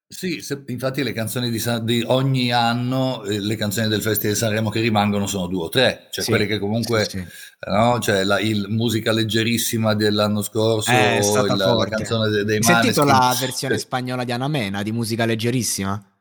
sì, 0.09 0.41
se, 0.41 0.65
infatti 0.67 1.05
le 1.05 1.13
canzoni 1.13 1.51
di, 1.51 1.63
di, 1.83 2.03
ogni 2.05 2.53
anno, 2.53 3.23
eh, 3.23 3.39
le 3.39 3.55
canzoni 3.55 3.87
del 3.87 4.03
Festival 4.03 4.33
di 4.33 4.39
Sanremo 4.41 4.69
che 4.69 4.81
rimangono 4.81 5.29
sono 5.29 5.47
due 5.47 5.67
o 5.67 5.69
tre, 5.69 6.09
cioè 6.11 6.25
sì, 6.25 6.31
quelle 6.31 6.47
che 6.47 6.59
comunque, 6.59 7.05
sì, 7.05 7.19
sì. 7.19 7.25
No, 7.71 8.01
cioè 8.01 8.25
la 8.25 8.41
il, 8.41 8.67
musica 8.71 9.13
leggerissima 9.13 9.95
dell'anno 9.95 10.43
scorso, 10.43 10.91
eh, 10.91 11.19
il, 11.19 11.57
la 11.57 11.87
canzone 11.89 12.29
dei, 12.29 12.45
dei 12.45 12.57
Hai 12.57 12.63
sentito 12.65 13.05
la 13.05 13.37
versione 13.39 13.79
spagnola 13.79 14.25
di 14.25 14.33
Anamena, 14.33 14.83
di 14.83 14.91
musica 14.91 15.25
leggerissima? 15.25 16.12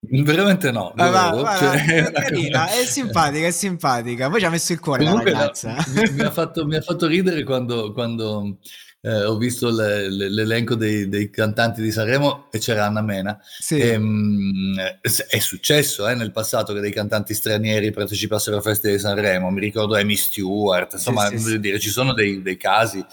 Veramente 0.00 0.70
no. 0.70 0.92
Ah, 0.96 1.10
va, 1.10 1.30
va, 1.30 1.56
cioè, 1.58 2.04
è, 2.06 2.12
carina, 2.12 2.68
è 2.68 2.84
simpatica, 2.84 3.46
è 3.46 3.50
simpatica. 3.50 4.30
Poi 4.30 4.40
ci 4.40 4.46
ha 4.46 4.50
messo 4.50 4.72
il 4.72 4.80
cuore 4.80 5.04
Comunque, 5.04 5.30
la 5.32 5.38
ragazza. 5.38 5.76
Mi, 5.94 6.10
mi, 6.12 6.22
ha 6.22 6.30
fatto, 6.30 6.66
mi, 6.66 6.76
ha 6.76 6.80
fatto, 6.80 7.06
ridere 7.06 7.42
quando, 7.42 7.92
quando 7.92 8.58
eh, 9.00 9.24
ho 9.24 9.36
visto 9.36 9.70
le, 9.70 10.08
le, 10.08 10.30
l'elenco 10.30 10.74
dei, 10.74 11.08
dei, 11.08 11.28
cantanti 11.30 11.82
di 11.82 11.90
Sanremo 11.90 12.48
e 12.52 12.58
c'era 12.58 12.86
Anna 12.86 13.02
Mena. 13.02 13.38
Sì. 13.58 13.78
E, 13.78 13.96
um, 13.96 14.76
è 15.00 15.38
successo 15.38 16.06
eh, 16.06 16.14
nel 16.14 16.30
passato 16.30 16.72
che 16.72 16.80
dei 16.80 16.92
cantanti 16.92 17.34
stranieri 17.34 17.90
partecipassero 17.90 18.58
a 18.58 18.60
feste 18.60 18.92
di 18.92 18.98
Sanremo. 18.98 19.50
Mi 19.50 19.60
ricordo 19.60 19.96
Amy 19.96 20.16
Stewart, 20.16 20.92
insomma, 20.92 21.26
sì, 21.28 21.38
sì, 21.38 21.58
dire, 21.58 21.80
ci 21.80 21.90
sono 21.90 22.12
dei, 22.12 22.42
dei 22.42 22.56
casi 22.56 23.04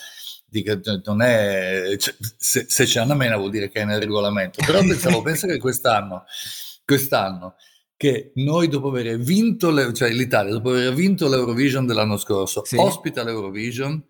è, 0.54 1.96
cioè, 1.98 2.14
se, 2.38 2.66
se, 2.68 2.86
c'è 2.86 3.00
Anna 3.00 3.16
Mena 3.16 3.38
vuol 3.38 3.50
dire 3.50 3.70
che 3.70 3.82
è 3.82 3.86
nel 3.86 4.00
regolamento. 4.00 4.62
Però 4.64 4.80
pensavo, 4.86 5.24
penso 5.24 5.48
che 5.48 5.58
quest'anno 5.58 6.26
quest'anno 6.86 7.56
che 7.96 8.32
noi 8.36 8.68
dopo 8.68 8.90
aver 8.90 9.18
vinto, 9.18 9.72
le, 9.72 9.94
cioè 9.94 10.12
l'Italia 10.12 10.52
dopo 10.52 10.72
aver 10.72 10.94
vinto 10.94 11.30
l'Eurovision 11.30 11.86
dell'anno 11.86 12.18
scorso, 12.18 12.64
sì. 12.66 12.76
ospita 12.76 13.24
l'Eurovision 13.24 14.04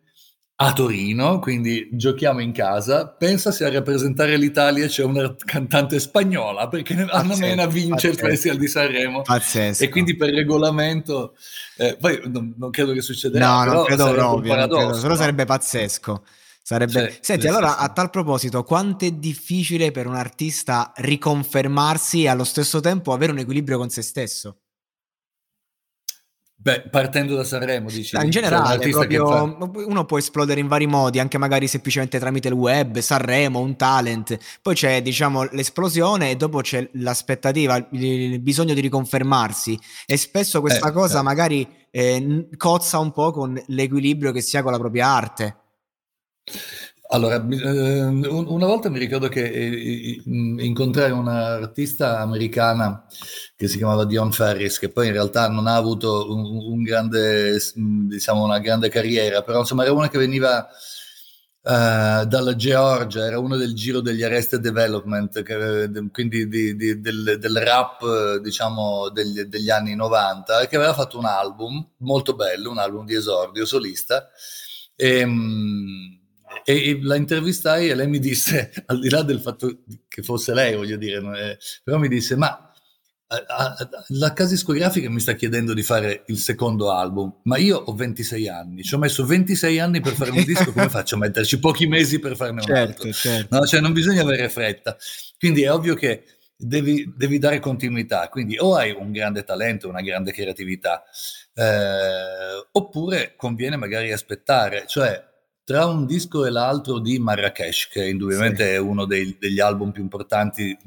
a 0.56 0.72
Torino, 0.72 1.39
quindi 1.39 1.89
giochiamo 1.92 2.39
in 2.39 2.53
casa, 2.53 3.08
pensa 3.08 3.51
se 3.51 3.65
a 3.65 3.72
rappresentare 3.72 4.38
l'Italia 4.38 4.88
c'è 4.88 5.03
una 5.03 5.36
cantante 5.38 6.00
spagnola, 6.00 6.68
perché 6.68 6.94
Anna 7.10 7.36
Mena 7.36 7.65
vince 7.65 8.10
pazzesco. 8.10 8.25
il 8.25 8.32
Festival 8.32 8.58
di 8.58 8.68
Sanremo. 8.68 9.22
Pazzesco. 9.24 9.84
E 9.84 9.89
quindi 9.89 10.15
per 10.15 10.30
regolamento, 10.30 11.36
eh, 11.77 11.98
poi 12.00 12.22
non, 12.25 12.53
non, 12.58 12.70
credo 12.70 12.94
che 12.94 13.01
succederà. 13.01 13.63
No, 13.63 13.74
non 13.74 13.84
credo 13.86 14.12
proprio, 14.12 14.56
non 14.56 14.70
credo, 14.70 15.01
però 15.01 15.15
sarebbe 15.15 15.46
pazzesco. 15.46 16.24
Sarebbe... 16.65 17.12
Sì, 17.12 17.17
Senti, 17.20 17.41
sì, 17.41 17.48
allora 17.50 17.72
sì. 17.72 17.75
a 17.79 17.89
tal 17.89 18.10
proposito, 18.10 18.63
quanto 18.63 19.03
è 19.03 19.12
difficile 19.12 19.91
per 19.91 20.08
un 20.08 20.15
artista 20.15 20.93
riconfermarsi 20.96 22.24
e 22.24 22.29
allo 22.29 22.46
stesso 22.46 22.79
tempo 22.79 23.12
avere 23.12 23.34
un 23.34 23.39
equilibrio 23.39 23.77
con 23.77 23.89
se 23.89 24.01
stesso? 24.01 24.60
Beh, 26.55 26.88
partendo 26.89 27.36
da 27.36 27.43
Sanremo, 27.43 27.89
dici? 27.89 28.15
In 28.15 28.29
generale, 28.29 28.89
cioè, 28.89 29.08
proprio, 29.08 29.27
fa... 29.27 29.82
uno 29.86 30.05
può 30.05 30.17
esplodere 30.17 30.62
in 30.62 30.67
vari 30.70 30.88
modi, 30.88 31.20
anche 31.20 31.38
magari 31.38 31.67
semplicemente 31.67 32.17
tramite 32.17 32.48
il 32.48 32.53
web, 32.53 33.00
Sanremo, 33.00 33.60
un 33.60 33.75
talent. 33.75 34.38
Poi 34.62 34.74
c'è, 34.74 35.01
diciamo, 35.01 35.43
l'esplosione 35.51 36.32
e 36.32 36.38
dopo 36.38 36.62
c'è 36.62 36.89
l'aspettativa, 36.93 37.86
il 37.91 38.39
bisogno 38.39 38.74
di 38.74 38.79
riconfermarsi. 38.79 39.77
E 40.05 40.15
spesso 40.15 40.62
questa 40.62 40.88
eh, 40.88 40.91
cosa 40.93 41.20
eh. 41.20 41.24
magari 41.24 41.67
eh, 41.91 42.48
cozza 42.55 43.00
un 43.00 43.12
po' 43.12 43.32
con 43.32 43.62
l'equilibrio 43.67 44.32
che 44.32 44.39
si 44.39 44.55
ha 44.55 44.63
con 44.63 44.72
la 44.72 44.79
propria 44.79 45.08
arte. 45.08 45.62
Allora, 47.14 47.36
ehm, 47.36 48.26
una 48.28 48.66
volta 48.66 48.90
mi 48.90 48.98
ricordo 48.98 49.28
che 49.28 49.44
eh, 49.46 50.22
incontrai 50.26 51.12
un'artista 51.12 52.20
americana 52.20 53.06
che 53.56 53.68
si 53.68 53.78
chiamava 53.78 54.06
Dion 54.06 54.32
Ferris, 54.32 54.80
che 54.80 54.90
poi 54.90 55.08
in 55.08 55.14
realtà 55.14 55.48
non 55.48 55.68
ha 55.68 55.76
avuto 55.76 56.34
un, 56.34 56.82
grande, 56.82 57.60
diciamo, 57.76 58.44
una 58.44 58.58
grande 58.60 58.90
carriera, 58.90 59.44
però 59.44 59.60
insomma 59.60 59.84
era 59.84 59.94
una 59.94 60.10
che 60.10 60.18
veniva 60.18 60.68
uh, 61.62 62.26
dalla 62.26 62.56
Georgia, 62.56 63.26
era 63.26 63.38
uno 63.38 63.58
del 63.58 63.76
giro 63.76 64.02
degli 64.02 64.24
Arrested 64.24 64.60
Development, 64.60 65.44
che, 65.44 65.92
quindi 66.12 66.48
di, 66.48 66.76
di, 66.76 67.00
del, 67.00 67.38
del, 67.40 67.58
rap, 67.58 68.38
diciamo, 68.38 69.10
degli, 69.10 69.42
degli 69.44 69.70
anni 69.70 69.94
90, 69.94 70.62
e 70.62 70.68
che 70.68 70.78
aveva 70.78 70.94
fatto 70.96 71.20
un 71.20 71.26
album 71.26 71.90
molto 71.98 72.34
bello, 72.34 72.72
un 72.72 72.80
album 72.80 73.06
di 73.06 73.14
esordio 73.14 73.66
solista. 73.66 74.30
E, 74.96 75.26
e 76.63 77.00
la 77.01 77.15
intervistai 77.15 77.89
e 77.89 77.95
lei 77.95 78.07
mi 78.07 78.19
disse, 78.19 78.72
al 78.88 79.00
di 79.00 79.10
là 79.10 79.22
del 79.24 79.39
fatto 79.39 79.79
che 80.07 80.22
fosse 80.22 80.53
lei, 80.53 80.75
voglio 80.75 80.98
dire, 80.98 81.22
però 81.83 81.98
mi 81.98 82.07
disse, 82.07 82.36
ma 82.36 82.74
la 84.10 84.33
casa 84.33 84.51
discografica 84.51 85.10
mi 85.10 85.19
sta 85.19 85.33
chiedendo 85.33 85.74
di 85.74 85.81
fare 85.81 86.24
il 86.27 86.38
secondo 86.38 86.91
album, 86.91 87.39
ma 87.43 87.57
io 87.57 87.77
ho 87.77 87.93
26 87.93 88.48
anni, 88.48 88.83
ci 88.83 88.93
ho 88.93 88.98
messo 88.98 89.25
26 89.25 89.79
anni 89.79 90.01
per 90.01 90.13
fare 90.13 90.31
un 90.31 90.43
disco, 90.43 90.72
come 90.72 90.89
faccio 90.89 91.15
a 91.15 91.19
metterci 91.19 91.60
pochi 91.60 91.88
mesi 91.88 92.19
per 92.19 92.36
farne 92.36 92.62
un 92.62 92.67
certo, 92.67 93.03
altro? 93.03 93.12
Certo. 93.12 93.57
No, 93.57 93.65
cioè 93.65 93.79
non 93.79 93.93
bisogna 93.93 94.22
avere 94.22 94.50
fretta. 94.50 94.95
Quindi 95.39 95.63
è 95.63 95.72
ovvio 95.72 95.95
che 95.95 96.24
devi, 96.55 97.12
devi, 97.15 97.39
dare 97.39 97.60
continuità, 97.60 98.29
quindi 98.29 98.57
o 98.57 98.75
hai 98.75 98.91
un 98.91 99.12
grande 99.12 99.43
talento, 99.43 99.89
una 99.89 100.01
grande 100.01 100.31
creatività, 100.31 101.03
eh, 101.55 102.67
oppure 102.72 103.33
conviene 103.36 103.77
magari 103.77 104.12
aspettare, 104.12 104.86
cioè 104.88 105.31
tra 105.63 105.86
un 105.86 106.05
disco 106.05 106.46
e 106.46 106.50
l'altro 106.50 107.00
di 107.00 107.20
Marrakesh, 107.20 107.88
che 107.88 108.08
indubbiamente 108.08 108.65
sì. 108.65 108.72
è 108.72 108.77
uno 108.77 109.05
dei, 109.05 109.36
degli 109.39 109.60
album 109.60 109.91
più 109.91 110.03
importanti 110.03 110.77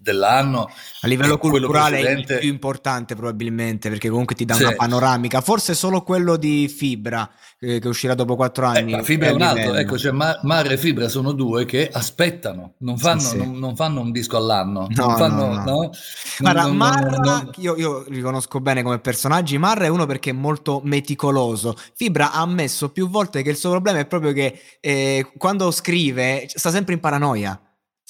dell'anno. 0.00 0.68
A 1.02 1.06
livello 1.06 1.36
culturale 1.36 1.98
precedente... 2.00 2.32
è 2.32 2.36
il 2.36 2.40
più 2.40 2.48
importante 2.48 3.14
probabilmente, 3.14 3.88
perché 3.88 4.08
comunque 4.08 4.34
ti 4.34 4.44
dà 4.44 4.54
sì. 4.54 4.62
una 4.62 4.74
panoramica. 4.74 5.40
Forse 5.40 5.74
solo 5.74 6.02
quello 6.02 6.36
di 6.36 6.68
Fibra, 6.68 7.28
eh, 7.58 7.78
che 7.78 7.88
uscirà 7.88 8.14
dopo 8.14 8.36
quattro 8.36 8.64
eh, 8.64 8.78
anni. 8.78 8.92
Eh, 8.94 9.04
Fibra 9.04 9.28
è 9.28 9.32
un 9.32 9.42
altro, 9.42 9.74
ecco, 9.74 9.98
cioè 9.98 10.12
Mar- 10.12 10.40
Mare 10.42 10.72
e 10.72 10.78
Fibra 10.78 11.08
sono 11.08 11.32
due 11.32 11.66
che 11.66 11.90
aspettano, 11.92 12.74
non 12.78 12.96
fanno, 12.96 13.20
sì, 13.20 13.36
non, 13.36 13.58
non 13.58 13.76
fanno 13.76 14.00
un 14.00 14.10
disco 14.12 14.36
all'anno. 14.36 14.86
No, 14.88 15.06
non 15.06 15.16
fanno, 15.16 15.46
no, 15.52 15.64
no. 15.64 15.90
Guarda, 16.38 16.62
non, 16.62 16.76
Marra, 16.76 17.50
io, 17.56 17.76
io 17.76 18.04
li 18.08 18.20
conosco 18.20 18.60
bene 18.60 18.82
come 18.82 18.98
personaggi, 18.98 19.58
Marra 19.58 19.84
è 19.84 19.88
uno 19.88 20.06
perché 20.06 20.30
è 20.30 20.34
molto 20.34 20.80
meticoloso. 20.82 21.76
Fibra 21.94 22.32
ha 22.32 22.40
ammesso 22.40 22.90
più 22.90 23.08
volte 23.08 23.42
che 23.42 23.50
il 23.50 23.56
suo 23.56 23.70
problema 23.70 23.90
problema 23.90 24.00
è 24.00 24.06
proprio 24.06 24.32
che 24.32 24.60
eh, 24.80 25.32
quando 25.36 25.70
scrive 25.70 26.46
sta 26.48 26.70
sempre 26.70 26.94
in 26.94 27.00
paranoia. 27.00 27.60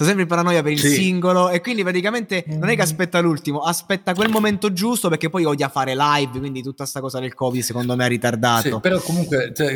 Sta 0.00 0.08
sempre 0.08 0.24
in 0.24 0.30
paranoia 0.30 0.62
per 0.62 0.72
il 0.72 0.78
sì. 0.78 0.94
singolo 0.94 1.50
e 1.50 1.60
quindi 1.60 1.82
praticamente 1.82 2.42
non 2.46 2.70
è 2.70 2.74
che 2.74 2.80
aspetta 2.80 3.20
l'ultimo, 3.20 3.58
aspetta 3.58 4.14
quel 4.14 4.30
momento 4.30 4.72
giusto 4.72 5.10
perché 5.10 5.28
poi 5.28 5.44
odia 5.44 5.68
fare 5.68 5.94
live, 5.94 6.38
quindi 6.38 6.62
tutta 6.62 6.84
questa 6.84 7.00
cosa 7.00 7.20
del 7.20 7.34
Covid 7.34 7.62
secondo 7.62 7.94
me 7.96 8.04
ha 8.04 8.06
ritardato. 8.06 8.70
Sì, 8.70 8.80
però 8.80 8.98
comunque, 9.00 9.52
cioè, 9.54 9.68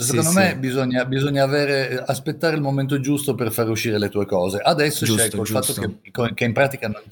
secondo 0.00 0.30
sì, 0.30 0.36
me 0.36 0.56
bisogna, 0.56 1.04
bisogna 1.04 1.44
avere, 1.44 2.02
aspettare 2.04 2.56
il 2.56 2.60
momento 2.60 2.98
giusto 2.98 3.36
per 3.36 3.52
far 3.52 3.68
uscire 3.68 4.00
le 4.00 4.08
tue 4.08 4.26
cose. 4.26 4.58
Adesso 4.58 5.04
giusto, 5.04 5.22
c'è 5.22 5.30
col 5.30 5.46
giusto. 5.46 5.74
fatto 5.74 5.98
che, 6.10 6.34
che, 6.34 6.44
in 6.44 6.52
pratica 6.52 6.88
non, 6.88 7.02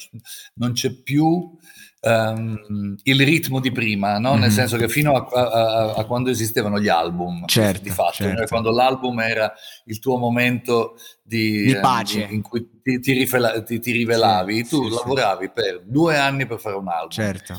non 0.55 0.73
c'è 0.73 0.91
più 0.91 1.57
um, 2.01 2.97
il 3.03 3.25
ritmo 3.25 3.61
di 3.61 3.73
prima, 3.73 4.19
no? 4.19 4.33
mm-hmm. 4.33 4.41
nel 4.41 4.51
senso 4.51 4.77
che 4.77 4.89
fino 4.89 5.15
a, 5.15 5.43
a, 5.43 5.95
a, 5.95 6.05
quando 6.05 6.31
esistevano 6.31 6.81
gli 6.81 6.89
album, 6.89 7.47
certo, 7.47 7.83
di 7.83 7.91
fatto, 7.91 8.13
certo. 8.13 8.47
quando 8.47 8.71
l'album 8.71 9.21
era 9.21 9.53
il 9.85 9.99
tuo 9.99 10.17
momento 10.17 10.97
di, 11.23 11.65
di 11.65 11.79
pace 11.79 12.23
in, 12.23 12.35
in 12.35 12.43
cui 12.43 12.81
ti, 12.83 13.01
ti, 13.01 13.13
rivela, 13.13 13.63
ti, 13.63 13.79
ti 13.79 13.93
rivelavi, 13.93 14.57
sì, 14.57 14.69
tu 14.69 14.89
sì, 14.89 14.95
lavoravi 14.95 15.45
sì. 15.47 15.53
per 15.53 15.83
due 15.85 16.17
anni 16.17 16.47
per 16.47 16.59
fare 16.59 16.77
un 16.77 16.89
album. 16.89 17.11
Certo. 17.11 17.55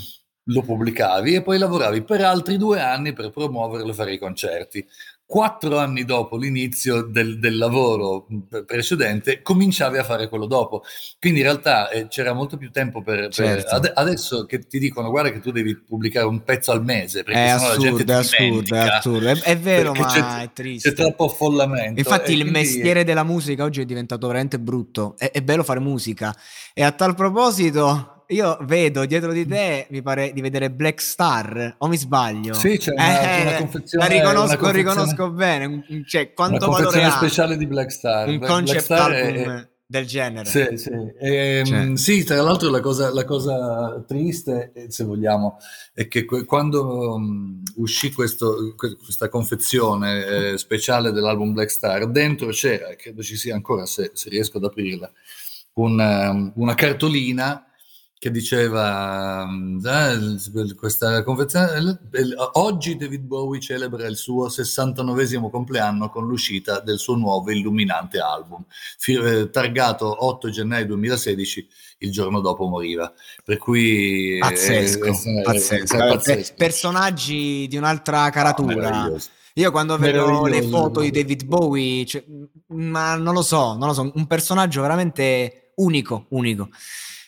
Lo 0.45 0.63
pubblicavi 0.63 1.35
e 1.35 1.41
poi 1.43 1.59
lavoravi 1.59 2.01
per 2.01 2.21
altri 2.21 2.57
due 2.57 2.81
anni 2.81 3.13
per 3.13 3.29
promuoverlo 3.29 3.91
e 3.91 3.93
fare 3.93 4.13
i 4.13 4.17
concerti 4.17 4.85
quattro 5.31 5.77
anni 5.77 6.03
dopo 6.03 6.35
l'inizio 6.35 7.03
del, 7.03 7.39
del, 7.39 7.55
lavoro 7.55 8.27
precedente 8.65 9.41
cominciavi 9.41 9.97
a 9.97 10.03
fare 10.03 10.27
quello 10.27 10.45
dopo. 10.45 10.83
Quindi 11.21 11.39
in 11.39 11.45
realtà 11.45 11.89
eh, 11.89 12.09
c'era 12.09 12.33
molto 12.33 12.57
più 12.57 12.69
tempo 12.69 13.01
per... 13.01 13.19
per 13.19 13.31
certo. 13.31 13.75
ad, 13.75 13.91
adesso 13.95 14.45
che 14.45 14.59
ti 14.59 14.77
dicono 14.77 15.09
guarda 15.09 15.31
che 15.31 15.39
tu 15.39 15.51
devi 15.51 15.77
pubblicare 15.77 16.25
un 16.25 16.43
pezzo 16.43 16.73
al 16.73 16.83
mese, 16.83 17.23
perché 17.23 17.45
è 17.45 17.49
assurdo, 17.49 18.11
è 18.11 18.13
assurdo, 18.13 18.75
è 18.75 18.79
assurdo, 18.79 19.27
è, 19.29 19.39
è 19.39 19.57
vero 19.57 19.93
ma 19.93 20.41
è 20.41 20.49
triste. 20.51 20.89
C'è 20.89 20.95
troppo 20.95 21.23
affollamento. 21.23 21.97
Infatti 21.97 22.33
il 22.33 22.51
mestiere 22.51 23.05
della 23.05 23.23
musica 23.23 23.63
oggi 23.63 23.79
è 23.79 23.85
diventato 23.85 24.27
veramente 24.27 24.59
brutto, 24.59 25.15
è, 25.17 25.31
è 25.31 25.41
bello 25.41 25.63
fare 25.63 25.79
musica. 25.79 26.35
E 26.73 26.83
a 26.83 26.91
tal 26.91 27.15
proposito 27.15 28.20
io 28.31 28.57
vedo 28.61 29.05
dietro 29.05 29.33
di 29.33 29.45
te, 29.45 29.87
mi 29.89 30.01
pare 30.01 30.31
di 30.33 30.41
vedere 30.41 30.71
Black 30.71 31.01
Star, 31.01 31.75
o 31.79 31.87
mi 31.87 31.97
sbaglio? 31.97 32.53
Sì, 32.53 32.77
c'è 32.77 32.91
una, 32.91 33.37
eh, 33.37 33.41
una 33.41 33.57
confezione. 33.57 34.07
La 34.07 34.11
riconosco, 34.11 34.57
confezione, 34.57 34.77
riconosco 34.77 35.31
bene. 35.31 35.85
Cioè, 36.05 36.33
quanto 36.33 36.67
una 36.67 36.77
valore 36.77 37.03
ha? 37.03 37.11
speciale 37.11 37.57
di 37.57 37.67
Black 37.67 37.91
Star. 37.91 38.27
Un 38.27 38.37
Black 38.37 38.51
concept 38.53 38.81
Star 38.81 39.11
album 39.11 39.51
è, 39.51 39.69
del 39.85 40.05
genere. 40.05 40.45
Sì, 40.45 40.77
sì. 40.77 40.89
E, 41.19 41.57
ehm, 41.57 41.65
cioè. 41.65 41.97
sì 41.97 42.23
tra 42.23 42.41
l'altro 42.41 42.69
la 42.69 42.79
cosa, 42.79 43.13
la 43.13 43.25
cosa, 43.25 44.01
triste, 44.07 44.71
se 44.87 45.03
vogliamo, 45.03 45.57
è 45.93 46.07
che 46.07 46.23
quando 46.23 47.15
um, 47.15 47.61
uscì 47.75 48.13
questo, 48.13 48.73
questa 48.77 49.27
confezione 49.27 50.25
eh, 50.25 50.57
speciale 50.57 51.11
dell'album 51.11 51.51
Black 51.51 51.69
Star, 51.69 52.09
dentro 52.09 52.47
c'era, 52.47 52.95
credo 52.95 53.21
ci 53.21 53.35
sia 53.35 53.53
ancora 53.53 53.85
se, 53.85 54.11
se 54.13 54.29
riesco 54.29 54.57
ad 54.57 54.63
aprirla, 54.63 55.11
un, 55.73 55.99
um, 55.99 56.53
una 56.55 56.75
cartolina 56.75 57.65
che 58.21 58.29
diceva 58.29 59.47
eh, 59.83 60.75
questa 60.75 61.23
confezione 61.23 62.01
oggi 62.53 62.95
David 62.95 63.23
Bowie 63.23 63.59
celebra 63.59 64.05
il 64.05 64.15
suo 64.15 64.47
69 64.47 65.49
compleanno 65.49 66.07
con 66.11 66.27
l'uscita 66.27 66.81
del 66.81 66.99
suo 66.99 67.15
nuovo 67.15 67.49
illuminante 67.49 68.19
album 68.19 68.63
eh, 69.07 69.49
targato 69.49 70.23
8 70.23 70.49
gennaio 70.51 70.85
2016 70.85 71.67
il 71.97 72.11
giorno 72.11 72.41
dopo 72.41 72.67
moriva 72.67 73.11
per 73.43 73.57
cui 73.57 74.37
pazzesco, 74.37 75.03
è, 75.03 75.41
pazzesco. 75.41 75.95
È, 75.95 75.97
pazzesco. 75.97 76.53
personaggi 76.55 77.65
di 77.67 77.75
un'altra 77.75 78.29
caratura 78.29 79.01
ah, 79.01 79.11
io 79.55 79.71
quando 79.71 79.97
vedo 79.97 80.45
le 80.45 80.61
foto 80.61 81.01
di 81.01 81.11
David 81.11 81.43
Bowie, 81.43 82.05
cioè, 82.05 82.23
ma 82.67 83.15
non 83.15 83.33
lo 83.33 83.41
so, 83.41 83.75
non 83.75 83.87
lo 83.87 83.93
so, 83.93 84.09
un 84.13 84.25
personaggio 84.25 84.79
veramente 84.79 85.73
unico, 85.75 86.27
unico. 86.29 86.69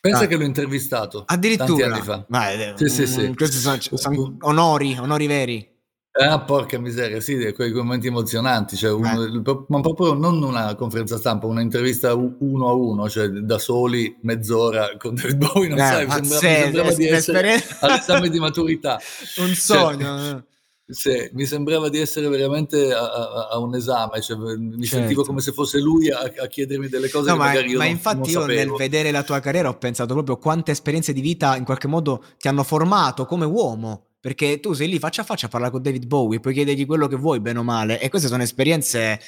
Pensa 0.03 0.25
ah. 0.25 0.27
che 0.27 0.35
l'ho 0.35 0.43
intervistato 0.43 1.23
addirittura 1.25 1.67
tanti 1.67 1.83
anni 1.83 2.01
fa. 2.01 2.25
Ma, 2.27 2.51
eh, 2.51 2.73
sì, 2.75 2.89
sì, 2.89 3.07
sì. 3.07 3.33
Questi 3.33 3.55
sono, 3.55 3.77
sono 3.79 4.35
onori, 4.41 4.97
onori 4.99 5.27
veri. 5.27 5.71
Ah, 6.11 6.41
porca 6.41 6.77
miseria, 6.77 7.21
sì, 7.21 7.53
quei 7.53 7.71
momenti 7.71 8.07
emozionanti, 8.07 8.75
cioè 8.75 8.91
uno, 8.91 9.23
eh. 9.23 9.63
ma 9.69 9.79
proprio 9.79 10.13
non 10.13 10.43
una 10.43 10.75
conferenza 10.75 11.15
stampa, 11.15 11.47
un'intervista 11.47 12.13
uno 12.13 12.67
a 12.67 12.73
uno, 12.73 13.09
cioè 13.09 13.29
da 13.29 13.57
soli 13.57 14.17
mezz'ora 14.23 14.97
con 14.97 15.15
David 15.15 15.37
Bowie, 15.37 15.69
non 15.69 15.79
eh, 15.79 15.81
sai, 15.81 15.99
sembrava, 15.99 16.19
mi 16.19 16.27
sembrava 16.27 16.93
di 16.93 17.07
essere 17.07 17.63
all'esame 17.79 18.29
di 18.29 18.39
maturità. 18.39 18.99
Un 19.39 19.47
cioè, 19.47 19.55
sogno. 19.55 20.17
Cioè, 20.17 20.43
sì, 20.85 21.29
mi 21.31 21.45
sembrava 21.45 21.87
di 21.87 21.99
essere 21.99 22.27
veramente 22.27 22.91
a, 22.91 22.99
a, 22.99 23.47
a 23.51 23.57
un 23.57 23.73
esame, 23.73 24.21
cioè, 24.21 24.35
mi 24.37 24.83
certo. 24.83 24.97
sentivo 24.97 25.23
come 25.23 25.39
se 25.39 25.53
fosse 25.53 25.79
lui 25.79 26.11
a, 26.11 26.19
a 26.19 26.47
chiedermi 26.47 26.89
delle 26.89 27.09
cose 27.09 27.29
no, 27.29 27.37
ma, 27.37 27.53
io 27.53 27.77
ma 27.77 27.85
non, 27.85 27.93
infatti 27.93 28.33
non 28.33 28.49
io 28.49 28.55
nel 28.55 28.71
vedere 28.71 29.11
la 29.11 29.23
tua 29.23 29.39
carriera 29.39 29.69
ho 29.69 29.77
pensato 29.77 30.13
proprio 30.13 30.37
quante 30.37 30.71
esperienze 30.71 31.13
di 31.13 31.21
vita 31.21 31.55
in 31.55 31.63
qualche 31.63 31.87
modo 31.87 32.23
ti 32.37 32.49
hanno 32.49 32.63
formato 32.63 33.25
come 33.25 33.45
uomo, 33.45 34.07
perché 34.19 34.59
tu 34.59 34.73
sei 34.73 34.89
lì 34.89 34.99
faccia 34.99 35.21
a 35.21 35.25
faccia 35.25 35.45
a 35.45 35.49
parlare 35.49 35.71
con 35.71 35.81
David 35.81 36.05
Bowie, 36.05 36.41
puoi 36.41 36.53
chiedergli 36.53 36.85
quello 36.85 37.07
che 37.07 37.15
vuoi, 37.15 37.39
bene 37.39 37.59
o 37.59 37.63
male, 37.63 38.01
e 38.01 38.09
queste 38.09 38.27
sono 38.27 38.43
esperienze 38.43 39.21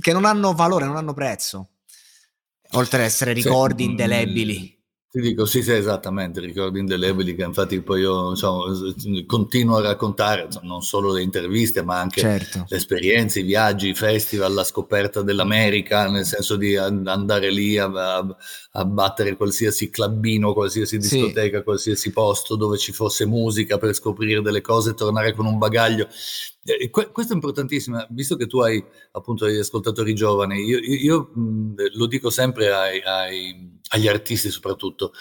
che 0.00 0.12
non 0.12 0.24
hanno 0.24 0.54
valore, 0.54 0.86
non 0.86 0.96
hanno 0.96 1.12
prezzo, 1.12 1.72
oltre 2.70 3.00
ad 3.00 3.04
essere 3.04 3.34
ricordi 3.34 3.84
sì. 3.84 3.90
indelebili. 3.90 4.81
Ti 5.12 5.20
dico, 5.20 5.44
sì, 5.44 5.62
sì, 5.62 5.72
esattamente, 5.72 6.40
ricordi 6.40 6.78
indelebili 6.78 7.34
che 7.34 7.42
infatti 7.42 7.82
poi 7.82 8.00
io 8.00 8.30
insomma, 8.30 8.72
continuo 9.26 9.76
a 9.76 9.82
raccontare, 9.82 10.44
insomma, 10.44 10.68
non 10.68 10.80
solo 10.80 11.12
le 11.12 11.20
interviste, 11.20 11.82
ma 11.82 12.00
anche 12.00 12.22
certo. 12.22 12.64
le 12.66 12.76
esperienze, 12.78 13.40
i 13.40 13.42
viaggi, 13.42 13.90
i 13.90 13.94
festival, 13.94 14.54
la 14.54 14.64
scoperta 14.64 15.20
dell'America, 15.20 16.08
nel 16.08 16.24
senso 16.24 16.56
di 16.56 16.76
andare 16.76 17.50
lì 17.50 17.76
a, 17.76 17.90
a, 17.92 18.36
a 18.70 18.84
battere 18.86 19.36
qualsiasi 19.36 19.90
clubino, 19.90 20.54
qualsiasi 20.54 20.96
discoteca, 20.96 21.58
sì. 21.58 21.62
qualsiasi 21.62 22.10
posto 22.10 22.56
dove 22.56 22.78
ci 22.78 22.92
fosse 22.92 23.26
musica 23.26 23.76
per 23.76 23.92
scoprire 23.92 24.40
delle 24.40 24.62
cose, 24.62 24.94
tornare 24.94 25.34
con 25.34 25.44
un 25.44 25.58
bagaglio. 25.58 26.08
Eh, 26.64 26.90
questo 26.90 27.32
è 27.32 27.34
importantissimo, 27.34 28.06
visto 28.10 28.36
che 28.36 28.46
tu 28.46 28.60
hai 28.60 28.82
appunto 29.12 29.46
degli 29.46 29.58
ascoltatori 29.58 30.14
giovani, 30.14 30.62
io, 30.62 30.78
io 30.78 31.30
mh, 31.34 31.74
lo 31.94 32.06
dico 32.06 32.30
sempre 32.30 32.72
ai, 32.72 33.00
ai, 33.00 33.78
agli 33.88 34.06
artisti 34.06 34.50
soprattutto, 34.50 35.12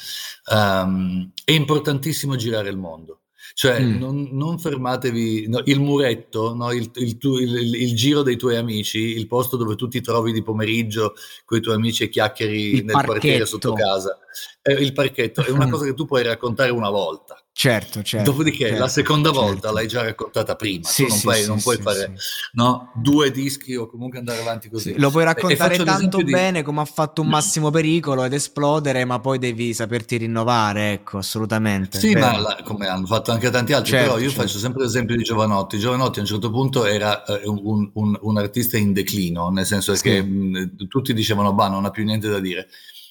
um, 0.54 1.32
è 1.44 1.52
importantissimo 1.52 2.36
girare 2.36 2.70
il 2.70 2.78
mondo. 2.78 3.22
Cioè, 3.54 3.82
mm. 3.82 3.98
non, 3.98 4.30
non, 4.32 4.60
fermatevi, 4.60 5.48
no, 5.48 5.62
il 5.66 5.80
muretto, 5.80 6.54
no, 6.54 6.72
il, 6.72 6.90
il, 6.96 7.18
il, 7.22 7.76
il, 7.76 7.96
giro 7.96 8.22
dei 8.22 8.38
tuoi 8.38 8.56
amici, 8.56 9.00
il 9.00 9.28
posto 9.28 9.58
dove 9.58 9.76
tu 9.76 9.88
ti 9.88 10.00
trovi 10.00 10.32
di 10.32 10.42
pomeriggio 10.42 11.16
con 11.44 11.58
i 11.58 11.62
tuoi 11.62 11.76
amici 11.76 12.04
e 12.04 12.10
chiacchieri 12.10 12.76
nel 12.76 12.86
parchetto. 12.86 13.06
quartiere 13.08 13.46
sotto 13.46 13.74
casa, 13.74 14.18
eh, 14.62 14.74
il 14.74 14.94
parchetto 14.94 15.44
è 15.44 15.50
una 15.50 15.68
cosa 15.70 15.86
che 15.86 15.94
tu 15.94 16.06
puoi 16.06 16.24
raccontare 16.24 16.72
una 16.72 16.90
volta. 16.90 17.41
Certo, 17.54 18.02
certo. 18.02 18.32
Dopodiché 18.32 18.68
certo, 18.68 18.80
la 18.80 18.88
seconda 18.88 19.30
volta 19.30 19.54
certo. 19.54 19.72
l'hai 19.74 19.88
già 19.88 20.04
raccontata 20.04 20.56
prima, 20.56 20.88
sì, 20.88 21.04
tu 21.04 21.10
non, 21.10 21.18
sì, 21.18 21.24
puoi, 21.24 21.36
sì, 21.36 21.48
non 21.48 21.62
puoi 21.62 21.78
fare 21.78 22.14
no, 22.54 22.92
due 22.96 23.30
dischi 23.30 23.76
o 23.76 23.88
comunque 23.88 24.20
andare 24.20 24.40
avanti 24.40 24.70
così. 24.70 24.98
lo 24.98 25.12
puoi 25.12 25.26
raccontare 25.26 25.78
tanto 25.84 26.24
bene 26.24 26.60
di... 26.60 26.64
come 26.64 26.82
ha 26.82 26.86
fatto 26.86 27.22
un 27.22 27.28
Massimo 27.28 27.70
Pericolo 27.70 28.24
ed 28.24 28.34
esplodere, 28.34 29.04
ma 29.04 29.20
poi 29.20 29.38
devi 29.38 29.74
saperti 29.74 30.18
rinnovare, 30.18 30.94
ecco, 30.94 31.18
assolutamente. 31.18 32.00
Sì, 32.00 32.14
ma 32.14 32.40
la, 32.40 32.62
come 32.64 32.88
hanno 32.88 33.06
fatto 33.06 33.32
anche 33.32 33.50
tanti 33.50 33.74
altri, 33.74 33.92
certo, 33.92 34.08
però 34.08 34.20
io 34.20 34.30
certo. 34.30 34.44
faccio 34.44 34.58
sempre 34.58 34.84
l'esempio 34.84 35.18
di 35.18 35.24
Giovanotti. 35.24 35.78
Giovanotti 35.78 36.20
a 36.20 36.22
un 36.22 36.28
certo 36.28 36.50
punto 36.50 36.86
era 36.86 37.22
uh, 37.28 37.52
un, 37.52 37.92
un, 37.94 38.18
un, 38.22 38.38
artista 38.38 38.78
in 38.78 38.94
declino, 38.94 39.50
nel 39.50 39.66
senso 39.66 39.94
che 39.94 40.24
mh, 40.24 40.88
tutti 40.88 41.14
dicevano, 41.14 41.54
bah, 41.54 41.68
non 41.68 41.84
ha 41.84 41.92
più 41.92 42.06
niente 42.06 42.30
da 42.30 42.40
dire. 42.40 42.70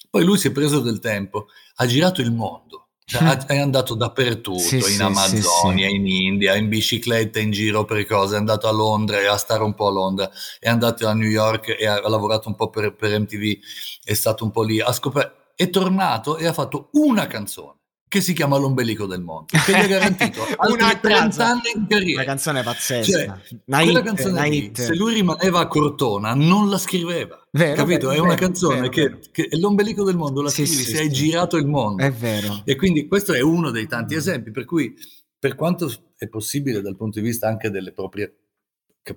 Poi 0.08 0.24
lui 0.24 0.38
si 0.38 0.48
è 0.48 0.50
preso 0.50 0.80
del 0.80 0.98
tempo, 0.98 1.48
ha 1.76 1.86
girato 1.86 2.20
il 2.22 2.32
mondo 2.32 2.86
cioè, 3.10 3.38
è 3.46 3.58
andato 3.58 3.94
dappertutto, 3.94 4.58
sì, 4.60 4.76
in 4.76 4.82
sì, 4.82 5.02
Amazzonia, 5.02 5.88
sì, 5.88 5.94
in 5.96 6.06
India, 6.06 6.54
in 6.54 6.68
bicicletta, 6.68 7.40
in 7.40 7.50
giro 7.50 7.84
per 7.84 8.06
cose, 8.06 8.36
è 8.36 8.38
andato 8.38 8.68
a 8.68 8.70
Londra 8.70 9.18
e 9.18 9.26
a 9.26 9.36
stare 9.36 9.64
un 9.64 9.74
po' 9.74 9.88
a 9.88 9.90
Londra, 9.90 10.30
è 10.60 10.68
andato 10.68 11.08
a 11.08 11.12
New 11.12 11.28
York 11.28 11.76
e 11.76 11.86
ha, 11.86 12.08
lavorato 12.08 12.48
un 12.48 12.54
po' 12.54 12.70
per, 12.70 12.94
per 12.94 13.18
MTV, 13.18 13.58
è 14.04 14.14
stato 14.14 14.44
un 14.44 14.52
po' 14.52 14.62
lì, 14.62 14.80
ha 14.80 14.92
scoperto, 14.92 15.34
è 15.56 15.68
tornato 15.70 16.36
e 16.36 16.46
ha 16.46 16.52
fatto 16.52 16.90
una 16.92 17.26
canzone 17.26 17.79
che 18.10 18.20
si 18.20 18.32
chiama 18.32 18.58
L'ombelico 18.58 19.06
del 19.06 19.20
mondo, 19.22 19.46
che 19.64 19.70
gli 19.70 19.76
ha 19.76 19.86
garantito 19.86 20.42
altri 20.58 20.98
30 21.00 21.46
anni 21.46 21.60
in 21.76 21.86
carriera. 21.86 22.22
Una 22.22 22.24
canzone 22.24 22.62
pazzesca. 22.64 23.12
Cioè, 23.12 23.58
una 23.66 23.82
quella 23.82 24.02
canzone 24.02 24.48
lì, 24.48 24.70
se 24.74 24.96
lui 24.96 25.14
rimaneva 25.14 25.60
a 25.60 25.68
Cortona, 25.68 26.34
non 26.34 26.68
la 26.68 26.78
scriveva. 26.78 27.40
Vero, 27.52 27.76
capito? 27.76 28.08
Vero, 28.08 28.18
è 28.18 28.18
una 28.18 28.34
vero, 28.34 28.46
canzone 28.46 28.88
che, 28.88 29.18
che, 29.30 29.46
è 29.46 29.56
l'ombelico 29.56 30.02
del 30.02 30.16
mondo, 30.16 30.42
la 30.42 30.50
sì, 30.50 30.66
scrivi 30.66 30.82
sì, 30.82 30.90
se 30.90 30.96
sì. 30.96 31.02
hai 31.02 31.10
girato 31.10 31.56
il 31.56 31.66
mondo. 31.66 32.02
È 32.02 32.10
vero. 32.10 32.62
E 32.64 32.74
quindi 32.74 33.06
questo 33.06 33.32
è 33.32 33.40
uno 33.40 33.70
dei 33.70 33.86
tanti 33.86 34.16
esempi, 34.16 34.50
per 34.50 34.64
cui 34.64 34.92
per 35.38 35.54
quanto 35.54 35.88
è 36.16 36.26
possibile 36.26 36.80
dal 36.80 36.96
punto 36.96 37.20
di 37.20 37.24
vista 37.24 37.46
anche 37.46 37.70
delle 37.70 37.92
proprie 37.92 38.34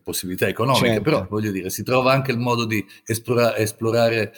possibilità 0.04 0.48
economiche, 0.48 0.88
certo. 0.88 1.02
però 1.02 1.28
voglio 1.28 1.50
dire, 1.50 1.72
si 1.72 1.82
trova 1.82 2.14
anche 2.14 2.32
il 2.32 2.38
modo 2.38 2.66
di 2.66 2.86
esplorare, 3.04 3.58
esplorare 3.58 4.34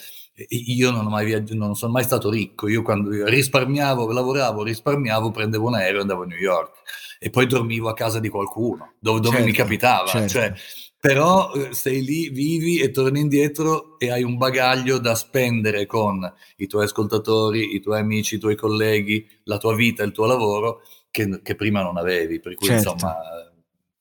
io 0.49 0.91
non, 0.91 1.05
ho 1.05 1.09
mai 1.09 1.25
viaggi- 1.25 1.55
non 1.55 1.75
sono 1.75 1.93
mai 1.93 2.03
stato 2.03 2.29
ricco, 2.29 2.67
io 2.67 2.81
quando 2.81 3.09
risparmiavo, 3.25 4.11
lavoravo, 4.11 4.63
risparmiavo, 4.63 5.31
prendevo 5.31 5.67
un 5.67 5.75
aereo 5.75 5.99
e 5.99 6.01
andavo 6.01 6.23
a 6.23 6.25
New 6.25 6.37
York 6.37 6.73
e 7.19 7.29
poi 7.29 7.47
dormivo 7.47 7.89
a 7.89 7.93
casa 7.93 8.19
di 8.19 8.29
qualcuno, 8.29 8.93
dove, 8.99 9.19
dove 9.19 9.37
certo, 9.37 9.49
mi 9.49 9.55
capitava. 9.55 10.07
Certo. 10.07 10.27
Cioè, 10.27 10.53
però 10.99 11.53
eh, 11.53 11.73
sei 11.73 12.03
lì, 12.03 12.29
vivi 12.29 12.79
e 12.79 12.91
torni 12.91 13.19
indietro 13.19 13.97
e 13.99 14.11
hai 14.11 14.23
un 14.23 14.37
bagaglio 14.37 14.97
da 14.97 15.15
spendere 15.15 15.85
con 15.85 16.19
i 16.57 16.67
tuoi 16.67 16.85
ascoltatori, 16.85 17.75
i 17.75 17.79
tuoi 17.79 17.99
amici, 17.99 18.35
i 18.35 18.39
tuoi 18.39 18.55
colleghi, 18.55 19.25
la 19.43 19.57
tua 19.57 19.75
vita, 19.75 20.03
il 20.03 20.11
tuo 20.11 20.25
lavoro, 20.25 20.81
che, 21.11 21.41
che 21.43 21.55
prima 21.55 21.81
non 21.81 21.97
avevi. 21.97 22.39
Per 22.39 22.55
cui, 22.55 22.67
certo. 22.67 22.93
insomma, 22.93 23.15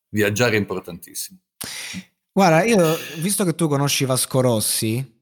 viaggiare 0.09 0.57
è 0.57 0.59
importantissimo. 0.59 1.39
Guarda, 2.33 2.65
io, 2.65 2.97
visto 3.19 3.45
che 3.45 3.55
tu 3.55 3.69
conosci 3.69 4.07
Vasco 4.07 4.41
Rossi, 4.41 5.14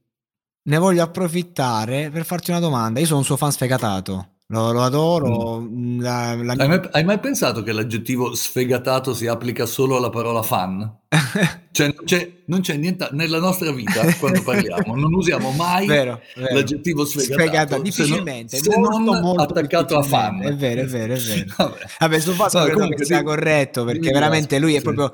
ne 0.64 0.78
voglio 0.78 1.02
approfittare 1.02 2.10
per 2.10 2.24
farti 2.24 2.50
una 2.50 2.60
domanda. 2.60 3.00
Io 3.00 3.06
sono 3.06 3.18
un 3.18 3.24
suo 3.24 3.36
fan 3.36 3.52
sfegatato. 3.52 4.28
Lo, 4.52 4.70
lo 4.70 4.82
adoro. 4.82 5.60
Mm. 5.60 6.00
La, 6.00 6.34
la... 6.34 6.54
Hai, 6.58 6.68
mai, 6.68 6.80
hai, 6.90 7.04
mai, 7.04 7.18
pensato 7.18 7.62
che 7.62 7.72
l'aggettivo 7.72 8.34
sfegatato 8.34 9.14
si 9.14 9.26
applica 9.26 9.64
solo 9.64 9.96
alla 9.96 10.10
parola 10.10 10.42
fan? 10.42 10.98
cioè, 11.72 11.86
non 11.86 12.04
c'è, 12.04 12.32
non 12.46 12.60
c'è, 12.60 12.76
niente 12.76 13.08
nella 13.12 13.38
nostra 13.38 13.72
vita 13.72 14.02
quando 14.18 14.42
parliamo, 14.42 14.94
non 14.94 15.14
usiamo 15.14 15.50
mai 15.52 15.86
vero, 15.86 16.20
vero. 16.34 16.54
l'aggettivo 16.54 17.06
sfegatato. 17.06 17.40
Sfegata, 17.40 17.78
difficilmente, 17.78 18.58
se 18.58 18.70
non, 18.78 19.02
molto, 19.02 19.22
molto 19.22 19.42
attaccato 19.42 19.96
a 19.96 20.02
fan. 20.02 20.42
È 20.42 20.54
vero, 20.54 20.82
è 20.82 20.86
vero, 20.86 21.14
è 21.14 21.18
vero. 21.18 21.44
Vabbè, 21.56 21.78
Vabbè 21.98 22.20
su 22.20 22.34
Vasco 22.34 22.58
no, 22.58 22.64
credo 22.64 22.88
che 22.88 23.04
sia 23.06 23.22
corretto 23.22 23.84
perché 23.84 24.10
veramente 24.10 24.58
lui 24.58 24.74
è 24.74 24.82
proprio 24.82 25.10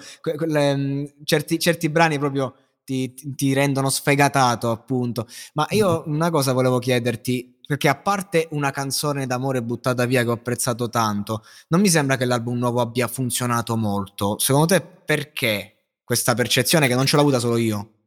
mm, 0.50 1.04
certi, 1.22 1.60
certi 1.60 1.88
brani 1.88 2.18
proprio 2.18 2.54
ti, 2.88 3.12
ti 3.12 3.52
rendono 3.52 3.90
sfegatato, 3.90 4.70
appunto. 4.70 5.26
Ma 5.52 5.66
io 5.70 6.04
mm-hmm. 6.06 6.14
una 6.14 6.30
cosa 6.30 6.54
volevo 6.54 6.78
chiederti, 6.78 7.58
perché 7.66 7.88
a 7.88 7.96
parte 7.96 8.48
una 8.52 8.70
canzone 8.70 9.26
d'amore 9.26 9.62
buttata 9.62 10.06
via 10.06 10.22
che 10.22 10.30
ho 10.30 10.32
apprezzato 10.32 10.88
tanto, 10.88 11.42
non 11.68 11.82
mi 11.82 11.88
sembra 11.90 12.16
che 12.16 12.24
l'album 12.24 12.56
nuovo 12.56 12.80
abbia 12.80 13.06
funzionato 13.06 13.76
molto. 13.76 14.38
Secondo 14.38 14.68
te 14.68 14.80
perché 14.80 15.88
questa 16.02 16.32
percezione 16.32 16.88
che 16.88 16.94
non 16.94 17.04
ce 17.04 17.16
l'ho 17.16 17.22
avuta 17.22 17.38
solo 17.38 17.58
io? 17.58 17.97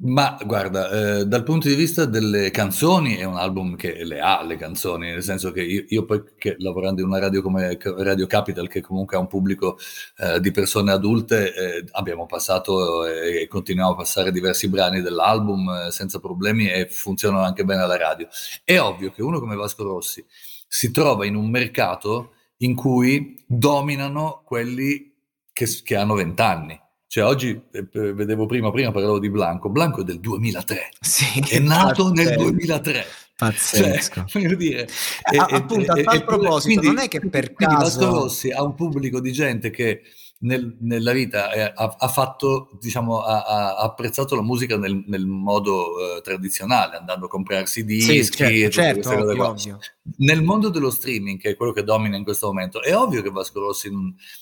Ma 0.00 0.38
guarda, 0.44 1.18
eh, 1.20 1.26
dal 1.26 1.42
punto 1.42 1.68
di 1.68 1.74
vista 1.74 2.04
delle 2.04 2.50
canzoni 2.50 3.16
è 3.16 3.24
un 3.24 3.36
album 3.36 3.76
che 3.76 4.04
le 4.04 4.20
ha 4.20 4.42
le 4.42 4.56
canzoni, 4.56 5.10
nel 5.10 5.22
senso 5.22 5.50
che 5.50 5.62
io, 5.62 5.84
io 5.88 6.04
poi 6.04 6.22
che, 6.38 6.56
lavorando 6.58 7.00
in 7.00 7.08
una 7.08 7.18
radio 7.18 7.42
come 7.42 7.78
Radio 7.80 8.26
Capital, 8.26 8.68
che 8.68 8.80
comunque 8.80 9.16
ha 9.16 9.20
un 9.20 9.26
pubblico 9.26 9.78
eh, 10.18 10.40
di 10.40 10.50
persone 10.52 10.92
adulte, 10.92 11.54
eh, 11.54 11.84
abbiamo 11.92 12.26
passato 12.26 13.06
e 13.06 13.46
continuiamo 13.48 13.92
a 13.92 13.96
passare 13.96 14.32
diversi 14.32 14.68
brani 14.68 15.02
dell'album 15.02 15.68
eh, 15.68 15.90
senza 15.90 16.18
problemi 16.18 16.70
e 16.70 16.86
funzionano 16.88 17.44
anche 17.44 17.64
bene 17.64 17.82
alla 17.82 17.96
radio. 17.96 18.28
È 18.62 18.78
ovvio 18.78 19.10
che 19.10 19.22
uno 19.22 19.40
come 19.40 19.56
Vasco 19.56 19.82
Rossi 19.82 20.24
si 20.66 20.90
trova 20.90 21.26
in 21.26 21.34
un 21.34 21.50
mercato 21.50 22.34
in 22.58 22.74
cui 22.74 23.42
dominano 23.46 24.42
quelli 24.44 25.14
che, 25.52 25.66
che 25.82 25.96
hanno 25.96 26.14
vent'anni 26.14 26.80
cioè 27.14 27.24
oggi, 27.26 27.50
eh, 27.70 27.86
vedevo 27.92 28.44
prima, 28.46 28.72
prima 28.72 28.90
parlavo 28.90 29.20
di 29.20 29.30
Blanco, 29.30 29.68
Blanco 29.68 30.00
è 30.00 30.04
del 30.04 30.18
2003, 30.18 30.88
sì, 31.00 31.44
è 31.48 31.60
nato 31.60 32.10
pazzesco. 32.10 32.28
nel 32.28 32.36
2003. 32.36 33.06
Pazzesco. 33.36 34.24
Cioè, 34.26 34.42
voglio 34.42 34.56
dire, 34.56 34.88
eh, 35.30 35.36
appunto, 35.36 35.92
a 35.92 36.02
tal 36.02 36.24
proposito, 36.24 36.80
quindi, 36.80 36.86
non 36.88 36.98
è 36.98 37.06
che 37.06 37.20
per 37.20 37.52
caso... 37.52 37.76
Vasco 37.76 38.06
Rossi 38.06 38.50
ha 38.50 38.64
un 38.64 38.74
pubblico 38.74 39.20
di 39.20 39.30
gente 39.30 39.70
che 39.70 40.00
nel, 40.44 40.76
nella 40.80 41.12
vita 41.12 41.50
eh, 41.52 41.72
ha, 41.74 41.96
ha, 41.98 42.08
fatto, 42.08 42.70
diciamo, 42.80 43.20
ha, 43.20 43.42
ha, 43.42 43.76
apprezzato 43.78 44.36
la 44.36 44.42
musica 44.42 44.76
nel, 44.76 45.02
nel 45.06 45.26
modo 45.26 46.16
eh, 46.16 46.20
tradizionale, 46.20 46.96
andando 46.96 47.26
a 47.26 47.28
comprarsi 47.28 47.84
dischi 47.84 48.24
sì, 48.24 48.30
certo, 48.30 48.52
e 48.52 48.70
certo, 48.70 49.10
ovvio, 49.10 49.48
ovvio. 49.48 49.78
Nel 50.18 50.42
mondo 50.42 50.68
dello 50.68 50.90
streaming, 50.90 51.40
che 51.40 51.50
è 51.50 51.56
quello 51.56 51.72
che 51.72 51.82
domina 51.82 52.16
in 52.16 52.24
questo 52.24 52.46
momento, 52.48 52.82
è 52.82 52.94
ovvio 52.94 53.22
che 53.22 53.30
Vasco 53.30 53.60
Rossi 53.60 53.90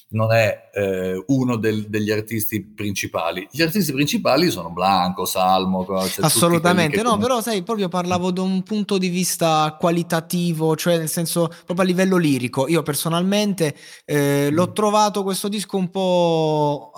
non 0.09 0.33
è 0.33 0.71
eh, 0.75 1.23
uno 1.29 1.57
del, 1.57 1.89
degli 1.89 2.11
artisti 2.11 2.65
principali. 2.65 3.47
Gli 3.49 3.63
artisti 3.63 3.93
principali 3.93 4.51
sono 4.51 4.71
Blanco, 4.71 5.25
Salmo, 5.25 5.87
cioè 5.87 6.25
Assolutamente, 6.25 7.01
no, 7.03 7.11
come... 7.11 7.23
però 7.23 7.41
sai, 7.41 7.63
proprio 7.63 7.89
parlavo 7.89 8.33
da 8.33 8.43
un 8.43 8.65
punto 8.65 8.99
di 8.99 9.09
vista 9.09 9.77
qualitativo, 9.79 10.75
cioè 10.75 10.99
nel 10.99 11.09
senso 11.09 11.47
proprio 11.47 11.83
a 11.83 11.85
livello 11.85 12.17
lirico. 12.17 12.67
Io 12.67 12.83
personalmente 12.83 13.77
eh, 14.05 14.51
l'ho 14.51 14.69
mm. 14.69 14.75
trovato 14.75 15.23
questo 15.23 15.47
disco 15.47 15.77
un 15.77 15.91
po', 15.93 16.91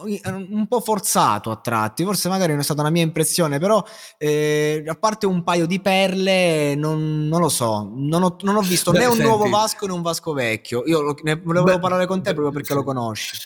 un 0.48 0.66
po' 0.66 0.80
forzato 0.80 1.50
a 1.50 1.56
tratti, 1.56 2.04
forse 2.04 2.30
magari 2.30 2.52
non 2.52 2.60
è 2.60 2.64
stata 2.64 2.80
una 2.80 2.88
mia 2.88 3.02
impressione, 3.02 3.58
però 3.58 3.84
eh, 4.16 4.82
a 4.86 4.94
parte 4.94 5.26
un 5.26 5.42
paio 5.42 5.66
di 5.66 5.80
perle, 5.80 6.74
non, 6.74 7.28
non 7.28 7.40
lo 7.40 7.50
so, 7.50 7.90
non 7.94 8.22
ho, 8.22 8.36
non 8.40 8.56
ho 8.56 8.62
visto 8.62 8.90
Beh, 8.90 9.00
né 9.00 9.04
un 9.04 9.16
senti, 9.16 9.26
nuovo 9.26 9.50
Vasco 9.50 9.86
né 9.86 9.92
un 9.92 10.00
Vasco 10.00 10.32
vecchio. 10.32 10.84
Io 10.86 11.14
ne 11.22 11.36
volevo 11.36 11.66
Beh, 11.66 11.78
parlare 11.78 12.06
con 12.06 12.22
te 12.22 12.32
proprio 12.32 12.52
perché 12.52 12.68
sì. 12.68 12.74
lo 12.74 12.84
conosci. 12.84 13.36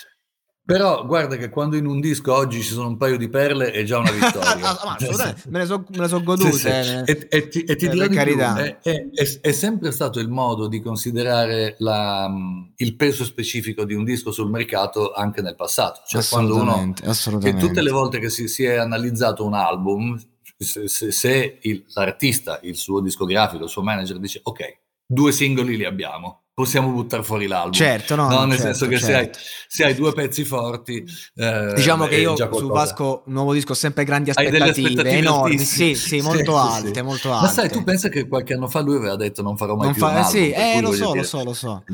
Però 0.69 1.07
guarda 1.07 1.37
che 1.37 1.49
quando 1.49 1.77
in 1.77 1.87
un 1.87 1.99
disco 1.99 2.35
oggi 2.35 2.61
ci 2.61 2.75
sono 2.75 2.89
un 2.89 2.99
paio 2.99 3.17
di 3.17 3.31
perle 3.31 3.71
è 3.71 3.85
già 3.85 3.97
una 3.97 4.11
vittoria. 4.11 4.77
me, 5.49 5.61
le 5.61 5.65
so, 5.65 5.83
me 5.89 6.01
le 6.01 6.09
so 6.09 6.23
godute. 6.23 6.53
Sì, 6.53 6.59
sì. 6.59 6.69
Eh. 6.69 7.03
E, 7.07 7.27
e, 7.31 7.49
ti, 7.49 7.63
e 7.65 7.75
ti 7.75 7.87
eh, 7.87 7.89
dirò 7.89 8.07
di 8.07 8.15
carità. 8.15 8.53
più, 8.53 8.65
è, 8.83 9.09
è, 9.11 9.41
è, 9.41 9.53
sempre 9.53 9.93
stato 9.93 10.21
il 10.21 10.29
modo 10.29 10.69
di 10.69 10.83
considerare 10.83 11.77
la, 11.79 12.31
il 12.77 12.97
peso 12.97 13.25
specifico 13.25 13.85
di 13.87 13.95
un 13.95 14.05
disco 14.05 14.31
sul 14.31 14.51
mercato 14.51 15.13
anche 15.13 15.41
nel 15.41 15.55
passato. 15.55 16.03
Cioè 16.07 16.23
quando 16.29 16.57
uno, 16.57 16.93
che 17.41 17.55
tutte 17.55 17.81
le 17.81 17.91
volte 17.91 18.19
che 18.19 18.29
si, 18.29 18.47
si 18.47 18.65
è 18.65 18.75
analizzato 18.75 19.47
un 19.47 19.55
album, 19.55 20.21
se, 20.59 20.87
se, 20.87 21.11
se 21.13 21.61
il, 21.63 21.83
l'artista, 21.95 22.61
il 22.65 22.77
suo 22.77 23.01
discografico, 23.01 23.65
il 23.65 23.71
suo 23.71 23.83
manager 23.83 24.19
dice 24.19 24.41
ok, 24.43 24.81
due 25.07 25.33
singoli 25.33 25.79
li 25.79 25.87
abbiamo 25.87 26.43
possiamo 26.59 26.91
buttare 26.91 27.23
fuori 27.23 27.47
l'album. 27.47 27.71
Certo, 27.71 28.17
no, 28.17 28.29
no 28.29 28.45
nel 28.45 28.57
certo, 28.57 28.65
senso 28.65 28.89
che 28.89 28.99
certo. 28.99 29.07
se, 29.07 29.15
hai, 29.15 29.31
se, 29.69 29.85
hai, 29.85 29.95
due 29.95 30.13
pezzi 30.13 30.43
forti... 30.43 31.05
Eh, 31.37 31.73
diciamo 31.77 32.07
che 32.09 32.17
io 32.17 32.35
su 32.35 32.67
Vasco, 32.67 33.23
nuovo 33.27 33.53
disco, 33.53 33.73
ho 33.73 33.77
sempre 33.77 34.03
grandi 34.03 34.31
aspettative, 34.31 34.65
aspettative 34.65 35.11
enormi, 35.11 35.59
sì, 35.61 35.95
sì, 35.95 36.21
molto 36.21 36.61
sì, 36.61 36.75
alte, 36.75 36.95
sì. 36.95 37.03
molto 37.03 37.33
alte. 37.33 37.47
Ma 37.47 37.53
sai, 37.53 37.69
tu 37.71 37.85
pensa 37.85 38.09
che 38.09 38.27
qualche 38.27 38.55
anno 38.55 38.67
fa 38.67 38.81
lui 38.81 38.97
aveva 38.97 39.15
detto 39.15 39.41
non 39.41 39.57
farò 39.57 39.77
mai 39.77 39.85
non 39.85 39.93
più 39.93 40.03
fa, 40.03 40.09
un 40.09 40.17
album, 40.17 40.31
Sì, 40.33 40.51
eh, 40.51 40.81
lo 40.81 40.93
so, 40.93 41.07
dire, 41.07 41.19
lo 41.19 41.25
so, 41.25 41.45
lo 41.45 41.55
so 41.55 41.85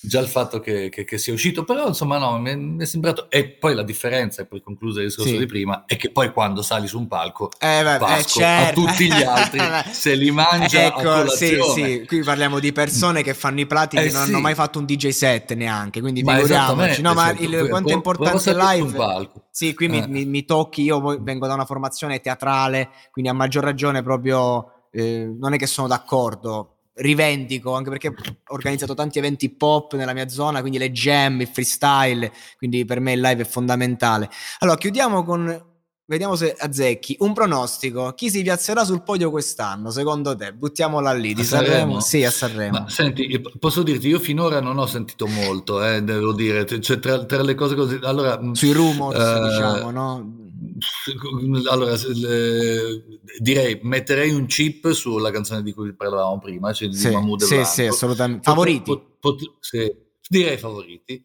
già 0.00 0.20
il 0.20 0.28
fatto 0.28 0.60
che, 0.60 0.88
che, 0.90 1.04
che, 1.04 1.18
sia 1.18 1.32
uscito, 1.32 1.64
però 1.64 1.88
insomma 1.88 2.18
no, 2.18 2.38
mi 2.38 2.50
è, 2.50 2.54
mi 2.54 2.86
sembrato, 2.86 3.28
e 3.30 3.48
poi 3.48 3.74
la 3.74 3.82
differenza, 3.82 4.42
e 4.42 4.46
poi 4.46 4.62
concluso 4.62 5.00
il 5.00 5.06
discorso 5.06 5.32
sì. 5.32 5.38
di 5.38 5.46
prima, 5.46 5.84
è 5.86 5.96
che 5.96 6.10
poi 6.10 6.32
quando 6.32 6.62
sali 6.62 6.86
su 6.86 6.98
un 6.98 7.08
palco, 7.08 7.50
eh, 7.58 7.82
beh, 7.82 7.98
Vasco, 7.98 8.38
eh, 8.38 8.42
certo. 8.42 8.80
a 8.80 8.86
tutti 8.86 9.06
gli 9.06 9.22
altri 9.22 9.60
se 9.90 10.14
li 10.14 10.30
mangia 10.30 10.86
ecco, 10.86 11.28
sì, 11.28 11.58
sì, 11.74 12.04
qui 12.06 12.22
parliamo 12.22 12.60
di 12.60 12.72
persone 12.72 13.22
che 13.22 13.34
fanno 13.34 13.60
i 13.60 13.66
plati 13.66 13.96
eh, 13.96 14.04
che 14.04 14.12
non 14.12 14.24
sì. 14.24 14.30
hanno 14.30 14.40
mai 14.40 14.54
fatto 14.54 14.78
un 14.78 14.84
DJ 14.84 15.08
set 15.08 15.54
neanche, 15.54 16.00
quindi 16.00 16.22
ma 16.22 16.36
figuriamoci, 16.36 17.02
no, 17.02 17.14
ma 17.14 17.30
il, 17.30 17.50
certo. 17.50 17.68
quanto 17.68 17.90
è 17.90 17.94
importante 17.94 18.54
live, 18.54 19.30
sì, 19.50 19.74
qui 19.74 19.86
eh. 19.86 19.88
mi, 19.88 20.06
mi, 20.06 20.24
mi 20.26 20.44
tocchi, 20.44 20.82
io 20.82 21.00
poi 21.00 21.18
vengo 21.20 21.46
da 21.48 21.54
una 21.54 21.64
formazione 21.64 22.20
teatrale, 22.20 22.90
quindi 23.10 23.30
a 23.30 23.34
maggior 23.34 23.64
ragione 23.64 24.02
proprio, 24.02 24.86
eh, 24.92 25.28
non 25.38 25.54
è 25.54 25.58
che 25.58 25.66
sono 25.66 25.88
d'accordo, 25.88 26.77
rivendico 26.98 27.74
anche 27.74 27.90
perché 27.90 28.08
ho 28.08 28.14
organizzato 28.54 28.94
tanti 28.94 29.18
eventi 29.18 29.46
hip 29.46 29.60
hop 29.60 29.94
nella 29.94 30.12
mia 30.12 30.28
zona, 30.28 30.60
quindi 30.60 30.78
le 30.78 30.92
jam, 30.92 31.40
il 31.40 31.48
freestyle, 31.48 32.32
quindi 32.56 32.84
per 32.84 33.00
me 33.00 33.12
il 33.12 33.20
live 33.20 33.42
è 33.42 33.46
fondamentale. 33.46 34.28
Allora, 34.58 34.76
chiudiamo 34.76 35.24
con 35.24 35.66
vediamo 36.08 36.36
se 36.36 36.54
azzecchi 36.58 37.16
un 37.20 37.34
pronostico. 37.34 38.12
Chi 38.14 38.30
si 38.30 38.42
piazzerà 38.42 38.84
sul 38.84 39.02
podio 39.02 39.30
quest'anno, 39.30 39.90
secondo 39.90 40.34
te? 40.34 40.52
Buttiamola 40.52 41.12
lì, 41.12 41.34
di 41.34 41.44
Sanremo? 41.44 41.72
Sanremo? 41.72 42.00
Sì, 42.00 42.24
a 42.24 42.30
Sanremo. 42.30 42.78
Ma, 42.80 42.88
senti, 42.88 43.40
posso 43.58 43.82
dirti, 43.82 44.08
io 44.08 44.18
finora 44.18 44.60
non 44.60 44.78
ho 44.78 44.86
sentito 44.86 45.26
molto, 45.26 45.84
eh, 45.84 46.02
devo 46.02 46.32
dire, 46.32 46.64
cioè, 46.80 46.98
tra, 46.98 47.24
tra, 47.24 47.42
le 47.42 47.54
cose 47.54 47.74
così, 47.74 47.98
allora... 48.02 48.40
Sui 48.52 48.72
rumors, 48.72 49.18
uh, 49.18 49.44
diciamo, 49.44 49.90
no? 49.90 50.46
Allora, 51.70 51.94
le, 51.94 53.20
direi 53.38 53.78
metterei 53.82 54.32
un 54.32 54.46
chip 54.46 54.90
sulla 54.90 55.30
canzone 55.30 55.62
di 55.62 55.72
cui 55.72 55.94
parlavamo 55.94 56.38
prima, 56.38 56.72
cioè 56.72 56.92
sì, 56.92 57.08
di 57.08 57.14
Mahmood 57.14 57.42
sì, 57.42 57.64
sì, 57.64 57.86
assolutamente. 57.86 58.42
Favoriti? 58.42 58.90
Pot, 58.90 59.04
pot, 59.20 59.56
sì, 59.60 59.90
direi 60.28 60.58
favoriti. 60.58 61.22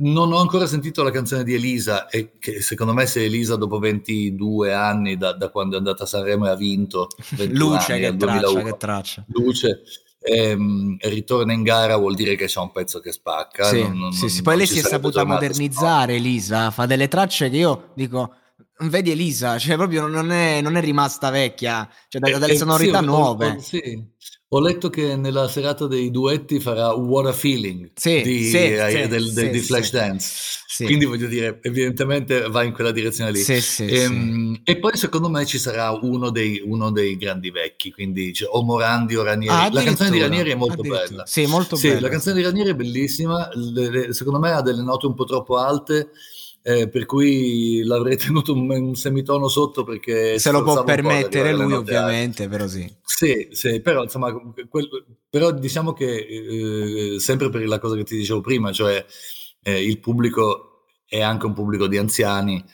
Non 0.00 0.32
ho 0.32 0.38
ancora 0.38 0.66
sentito 0.66 1.02
la 1.02 1.10
canzone 1.10 1.44
di 1.44 1.54
Elisa 1.54 2.08
e 2.08 2.32
che 2.38 2.60
secondo 2.60 2.92
me 2.92 3.06
se 3.06 3.24
Elisa 3.24 3.56
dopo 3.56 3.78
22 3.78 4.74
anni 4.74 5.16
da, 5.16 5.32
da 5.32 5.48
quando 5.48 5.76
è 5.76 5.78
andata 5.78 6.02
a 6.02 6.06
Sanremo 6.06 6.46
e 6.46 6.50
ha 6.50 6.56
vinto 6.56 7.08
Luce 7.50 7.92
anni, 7.92 8.00
che, 8.02 8.16
traccia, 8.16 8.62
che 8.62 8.76
traccia 8.76 9.24
Luce 9.28 9.82
ehm, 10.18 10.98
ritorna 11.00 11.54
in 11.54 11.62
gara 11.62 11.96
vuol 11.96 12.14
dire 12.14 12.34
che 12.36 12.44
c'è 12.44 12.60
un 12.60 12.72
pezzo 12.72 13.00
che 13.00 13.10
spacca 13.10 13.64
sì, 13.64 13.80
non, 13.80 13.96
non, 13.96 14.12
sì, 14.12 14.28
sì. 14.28 14.42
poi 14.42 14.58
lei 14.58 14.66
si 14.66 14.80
è 14.80 14.82
saputa 14.82 15.24
modernizzare 15.24 16.16
Elisa 16.16 16.70
fa 16.70 16.84
delle 16.84 17.08
tracce 17.08 17.48
che 17.48 17.56
io 17.56 17.92
dico 17.94 18.34
vedi 18.88 19.10
Elisa, 19.10 19.58
cioè 19.58 19.76
proprio 19.76 20.06
non 20.06 20.30
è, 20.30 20.60
non 20.60 20.76
è 20.76 20.80
rimasta 20.80 21.30
vecchia, 21.30 21.88
cioè 22.08 22.20
da, 22.20 22.38
dalle 22.38 22.54
eh, 22.54 22.56
sonorità 22.56 23.00
sì, 23.00 23.04
nuove. 23.04 23.48
Ho, 23.48 23.60
sì. 23.60 24.04
ho, 24.48 24.60
letto 24.60 24.88
che 24.88 25.16
nella 25.16 25.48
serata 25.48 25.86
dei 25.86 26.10
duetti 26.10 26.60
farà 26.60 26.94
What 26.94 27.26
a 27.26 27.32
Feeling 27.32 27.90
sì, 27.94 28.22
di, 28.22 28.44
sì, 28.44 28.56
eh, 28.56 29.06
del, 29.08 29.32
del, 29.32 29.50
di 29.50 29.58
Flashdance. 29.58 30.58
Quindi 30.84 31.04
voglio 31.04 31.26
dire, 31.26 31.58
evidentemente 31.62 32.48
va 32.48 32.62
in 32.62 32.72
quella 32.72 32.90
direzione 32.90 33.32
lì. 33.32 33.42
E, 33.42 33.62
ehm, 33.78 34.60
e, 34.64 34.78
poi 34.78 34.96
secondo 34.96 35.28
me 35.28 35.44
ci 35.44 35.58
sarà 35.58 35.90
uno 35.90 36.30
dei, 36.30 36.62
uno 36.64 36.90
dei 36.90 37.16
grandi 37.16 37.50
vecchi, 37.50 37.92
quindi 37.92 38.32
cioè, 38.32 38.48
o 38.50 38.62
Morandi 38.62 39.16
o 39.16 39.22
Ranieri. 39.22 39.54
Ah, 39.54 39.68
la 39.70 39.82
canzone 39.82 40.10
di 40.10 40.20
Ranieri 40.20 40.52
è 40.52 40.54
molto 40.54 40.82
bella. 40.82 41.26
Sì, 41.26 41.44
molto 41.46 41.76
sì, 41.76 41.88
bella. 41.88 42.02
la 42.02 42.08
canzone 42.08 42.36
di 42.36 42.42
Ranieri 42.42 42.70
è 42.70 42.74
bellissima, 42.74 43.50
le, 43.52 43.90
le, 43.90 44.12
secondo 44.14 44.38
me 44.38 44.52
ha 44.52 44.62
delle 44.62 44.82
note 44.82 45.06
un 45.06 45.14
po' 45.14 45.24
troppo 45.24 45.58
alte 45.58 46.10
eh, 46.70 46.88
per 46.88 47.04
cui 47.06 47.82
l'avrei 47.84 48.16
tenuto 48.18 48.52
un, 48.52 48.70
un, 48.70 48.94
semitono 48.94 49.48
sotto 49.48 49.82
perché 49.82 50.38
se 50.38 50.50
lo 50.50 50.62
può 50.62 50.84
permettere 50.84 51.52
lui 51.52 51.72
ovviamente 51.72 52.48
però 52.48 52.66
sì. 52.66 52.92
Sì, 53.02 53.48
sì 53.50 53.80
però 53.80 54.04
insomma 54.04 54.32
quel, 54.68 54.88
però 55.28 55.50
diciamo 55.50 55.92
che 55.92 57.14
eh, 57.14 57.20
sempre 57.20 57.50
per 57.50 57.66
la 57.66 57.78
cosa 57.78 57.96
che 57.96 58.04
ti 58.04 58.16
dicevo 58.16 58.40
prima 58.40 58.72
cioè 58.72 59.04
eh, 59.62 59.82
il 59.82 59.98
pubblico 59.98 60.86
è 61.06 61.20
anche 61.20 61.46
un 61.46 61.54
pubblico 61.54 61.88
di 61.88 61.98
anziani 61.98 62.64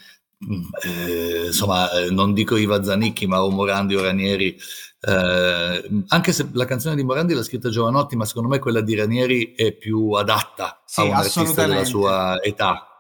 eh, 0.85 1.47
insomma 1.47 1.89
non 2.11 2.35
dico 2.35 2.57
Iva 2.57 2.83
Zanicchi 2.83 3.27
ma 3.27 3.43
o 3.43 3.51
Morandi 3.51 3.95
o 3.95 4.03
Ranieri 4.03 4.57
eh, 5.01 6.05
anche 6.09 6.33
se 6.33 6.49
la 6.53 6.67
canzone 6.67 6.95
di 6.95 7.03
Morandi 7.03 7.33
l'ha 7.33 7.43
scritta 7.43 7.71
Giovanotti 7.71 8.17
ma 8.17 8.27
secondo 8.27 8.49
me 8.49 8.59
quella 8.59 8.83
di 8.83 8.95
Ranieri 8.95 9.55
è 9.55 9.73
più 9.73 10.11
adatta 10.13 10.83
sì, 10.85 11.01
a 11.01 11.05
un 11.05 11.13
artista 11.15 11.67
della 11.67 11.85
sua 11.85 12.43
età 12.43 12.96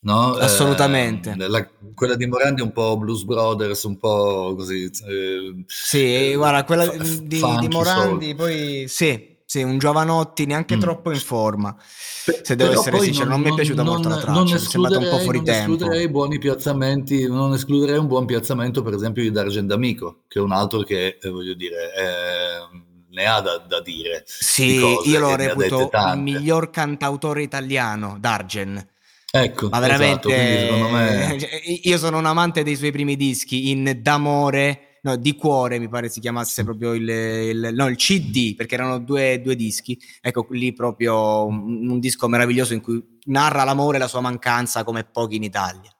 No? 0.00 0.34
Assolutamente. 0.34 1.34
Eh, 1.38 1.48
la, 1.48 1.68
quella 1.94 2.16
di 2.16 2.26
Morandi 2.26 2.60
è 2.60 2.64
un 2.64 2.72
po' 2.72 2.96
Blues 2.96 3.22
Brothers, 3.24 3.82
un 3.84 3.98
po' 3.98 4.54
così. 4.56 4.84
Eh, 4.84 5.64
sì, 5.66 6.34
guarda, 6.34 6.64
quella 6.64 6.86
di, 6.86 7.26
di 7.26 7.68
Morandi 7.68 8.26
soul. 8.26 8.36
poi 8.36 8.84
sì, 8.88 9.32
sì, 9.52 9.62
un 9.62 9.78
Giovanotti 9.78 10.46
neanche 10.46 10.76
mm. 10.76 10.80
troppo 10.80 11.12
in 11.12 11.18
forma. 11.18 11.76
Se 11.78 12.56
devo 12.56 12.72
essere 12.72 12.98
sincero, 13.00 13.28
non, 13.28 13.42
non, 13.42 13.48
mi 13.48 13.52
è 13.52 13.54
piaciuta 13.54 13.82
non, 13.82 13.92
molto 13.92 14.08
la 14.08 14.16
traccia, 14.16 14.42
mi 14.42 14.52
è 14.52 14.58
sembrata 14.58 14.98
un 14.98 15.08
po' 15.10 15.18
fuori 15.18 15.36
non 15.38 15.44
tempo. 15.44 15.72
Escluderei 15.72 16.08
buoni 16.08 16.38
piazzamenti, 16.38 17.28
non 17.28 17.52
escluderei 17.52 17.98
un 17.98 18.06
buon 18.06 18.24
piazzamento, 18.24 18.82
per 18.82 18.94
esempio, 18.94 19.22
di 19.22 19.30
D'Argent 19.30 19.68
D'Amico, 19.68 20.22
che 20.26 20.38
è 20.38 20.42
un 20.42 20.52
altro 20.52 20.80
che, 20.80 21.18
eh, 21.20 21.28
voglio 21.28 21.54
dire, 21.54 21.92
eh, 21.94 22.80
ne 23.10 23.26
ha 23.26 23.40
da, 23.40 23.58
da 23.58 23.82
dire. 23.82 24.22
Sì, 24.26 24.82
io 25.04 25.18
lo 25.18 25.36
reputo 25.36 25.90
il 25.92 26.18
miglior 26.18 26.70
cantautore 26.70 27.42
italiano, 27.42 28.16
D'Argent. 28.18 28.86
Ecco, 29.34 29.70
ma 29.70 29.78
veramente 29.78 30.28
esatto, 30.28 30.90
me... 30.90 31.36
io 31.84 31.96
sono 31.96 32.18
un 32.18 32.26
amante 32.26 32.62
dei 32.62 32.76
suoi 32.76 32.92
primi 32.92 33.16
dischi 33.16 33.70
in 33.70 34.00
D'amore, 34.02 34.98
no, 35.00 35.16
di 35.16 35.34
cuore 35.36 35.78
mi 35.78 35.88
pare 35.88 36.10
si 36.10 36.20
chiamasse 36.20 36.64
proprio 36.64 36.92
il, 36.92 37.08
il, 37.08 37.70
no, 37.72 37.88
il 37.88 37.96
CD 37.96 38.54
perché 38.54 38.74
erano 38.74 38.98
due, 38.98 39.40
due, 39.40 39.56
dischi. 39.56 39.98
Ecco 40.20 40.46
lì 40.50 40.74
proprio 40.74 41.46
un, 41.46 41.88
un, 41.88 41.98
disco 41.98 42.28
meraviglioso 42.28 42.74
in 42.74 42.82
cui 42.82 43.02
narra 43.24 43.64
l'amore 43.64 43.96
e 43.96 44.00
la 44.00 44.06
sua 44.06 44.20
mancanza 44.20 44.84
come 44.84 45.04
pochi 45.04 45.36
in 45.36 45.44
Italia. 45.44 45.90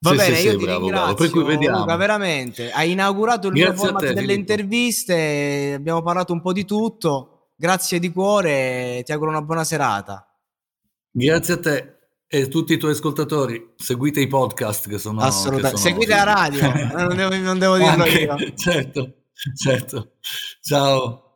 Va 0.00 0.10
sì, 0.10 0.16
bene, 0.16 0.36
sì, 0.36 0.44
io 0.44 0.50
sì, 0.50 0.56
ti 0.58 0.64
bravo, 0.64 0.80
ringrazio, 0.80 1.14
bravo. 1.14 1.22
Per 1.22 1.30
cui 1.30 1.44
vediamo. 1.44 1.78
Luca, 1.78 1.96
veramente. 1.96 2.70
Hai 2.72 2.90
inaugurato 2.90 3.46
il 3.46 3.54
Grazie 3.54 3.72
nuovo 3.72 3.84
format 3.84 4.02
te, 4.02 4.08
delle 4.08 4.20
Filippo. 4.20 4.52
interviste, 4.52 5.72
abbiamo 5.76 6.02
parlato 6.02 6.34
un 6.34 6.42
po' 6.42 6.52
di 6.52 6.66
tutto. 6.66 7.52
Grazie 7.56 7.98
di 7.98 8.12
cuore, 8.12 9.00
ti 9.02 9.12
auguro 9.12 9.30
una 9.30 9.40
buona 9.40 9.64
serata. 9.64 10.26
Grazie 11.10 11.54
a 11.54 11.58
te 11.58 12.00
e 12.34 12.48
tutti 12.48 12.72
i 12.72 12.78
tuoi 12.78 12.92
ascoltatori, 12.92 13.74
seguite 13.76 14.22
i 14.22 14.26
podcast 14.26 14.88
che 14.88 14.96
sono... 14.96 15.20
Assolutamente, 15.20 15.72
che 15.72 15.76
sono 15.76 15.90
seguite 15.90 16.14
la 16.14 16.24
radio, 16.24 16.72
non 16.96 17.14
devo, 17.14 17.36
non 17.36 17.58
devo 17.58 17.76
dirlo 17.76 18.04
Anche, 18.04 18.20
io. 18.20 18.36
Certo, 18.56 19.12
certo. 19.54 20.12
Ciao. 20.62 21.31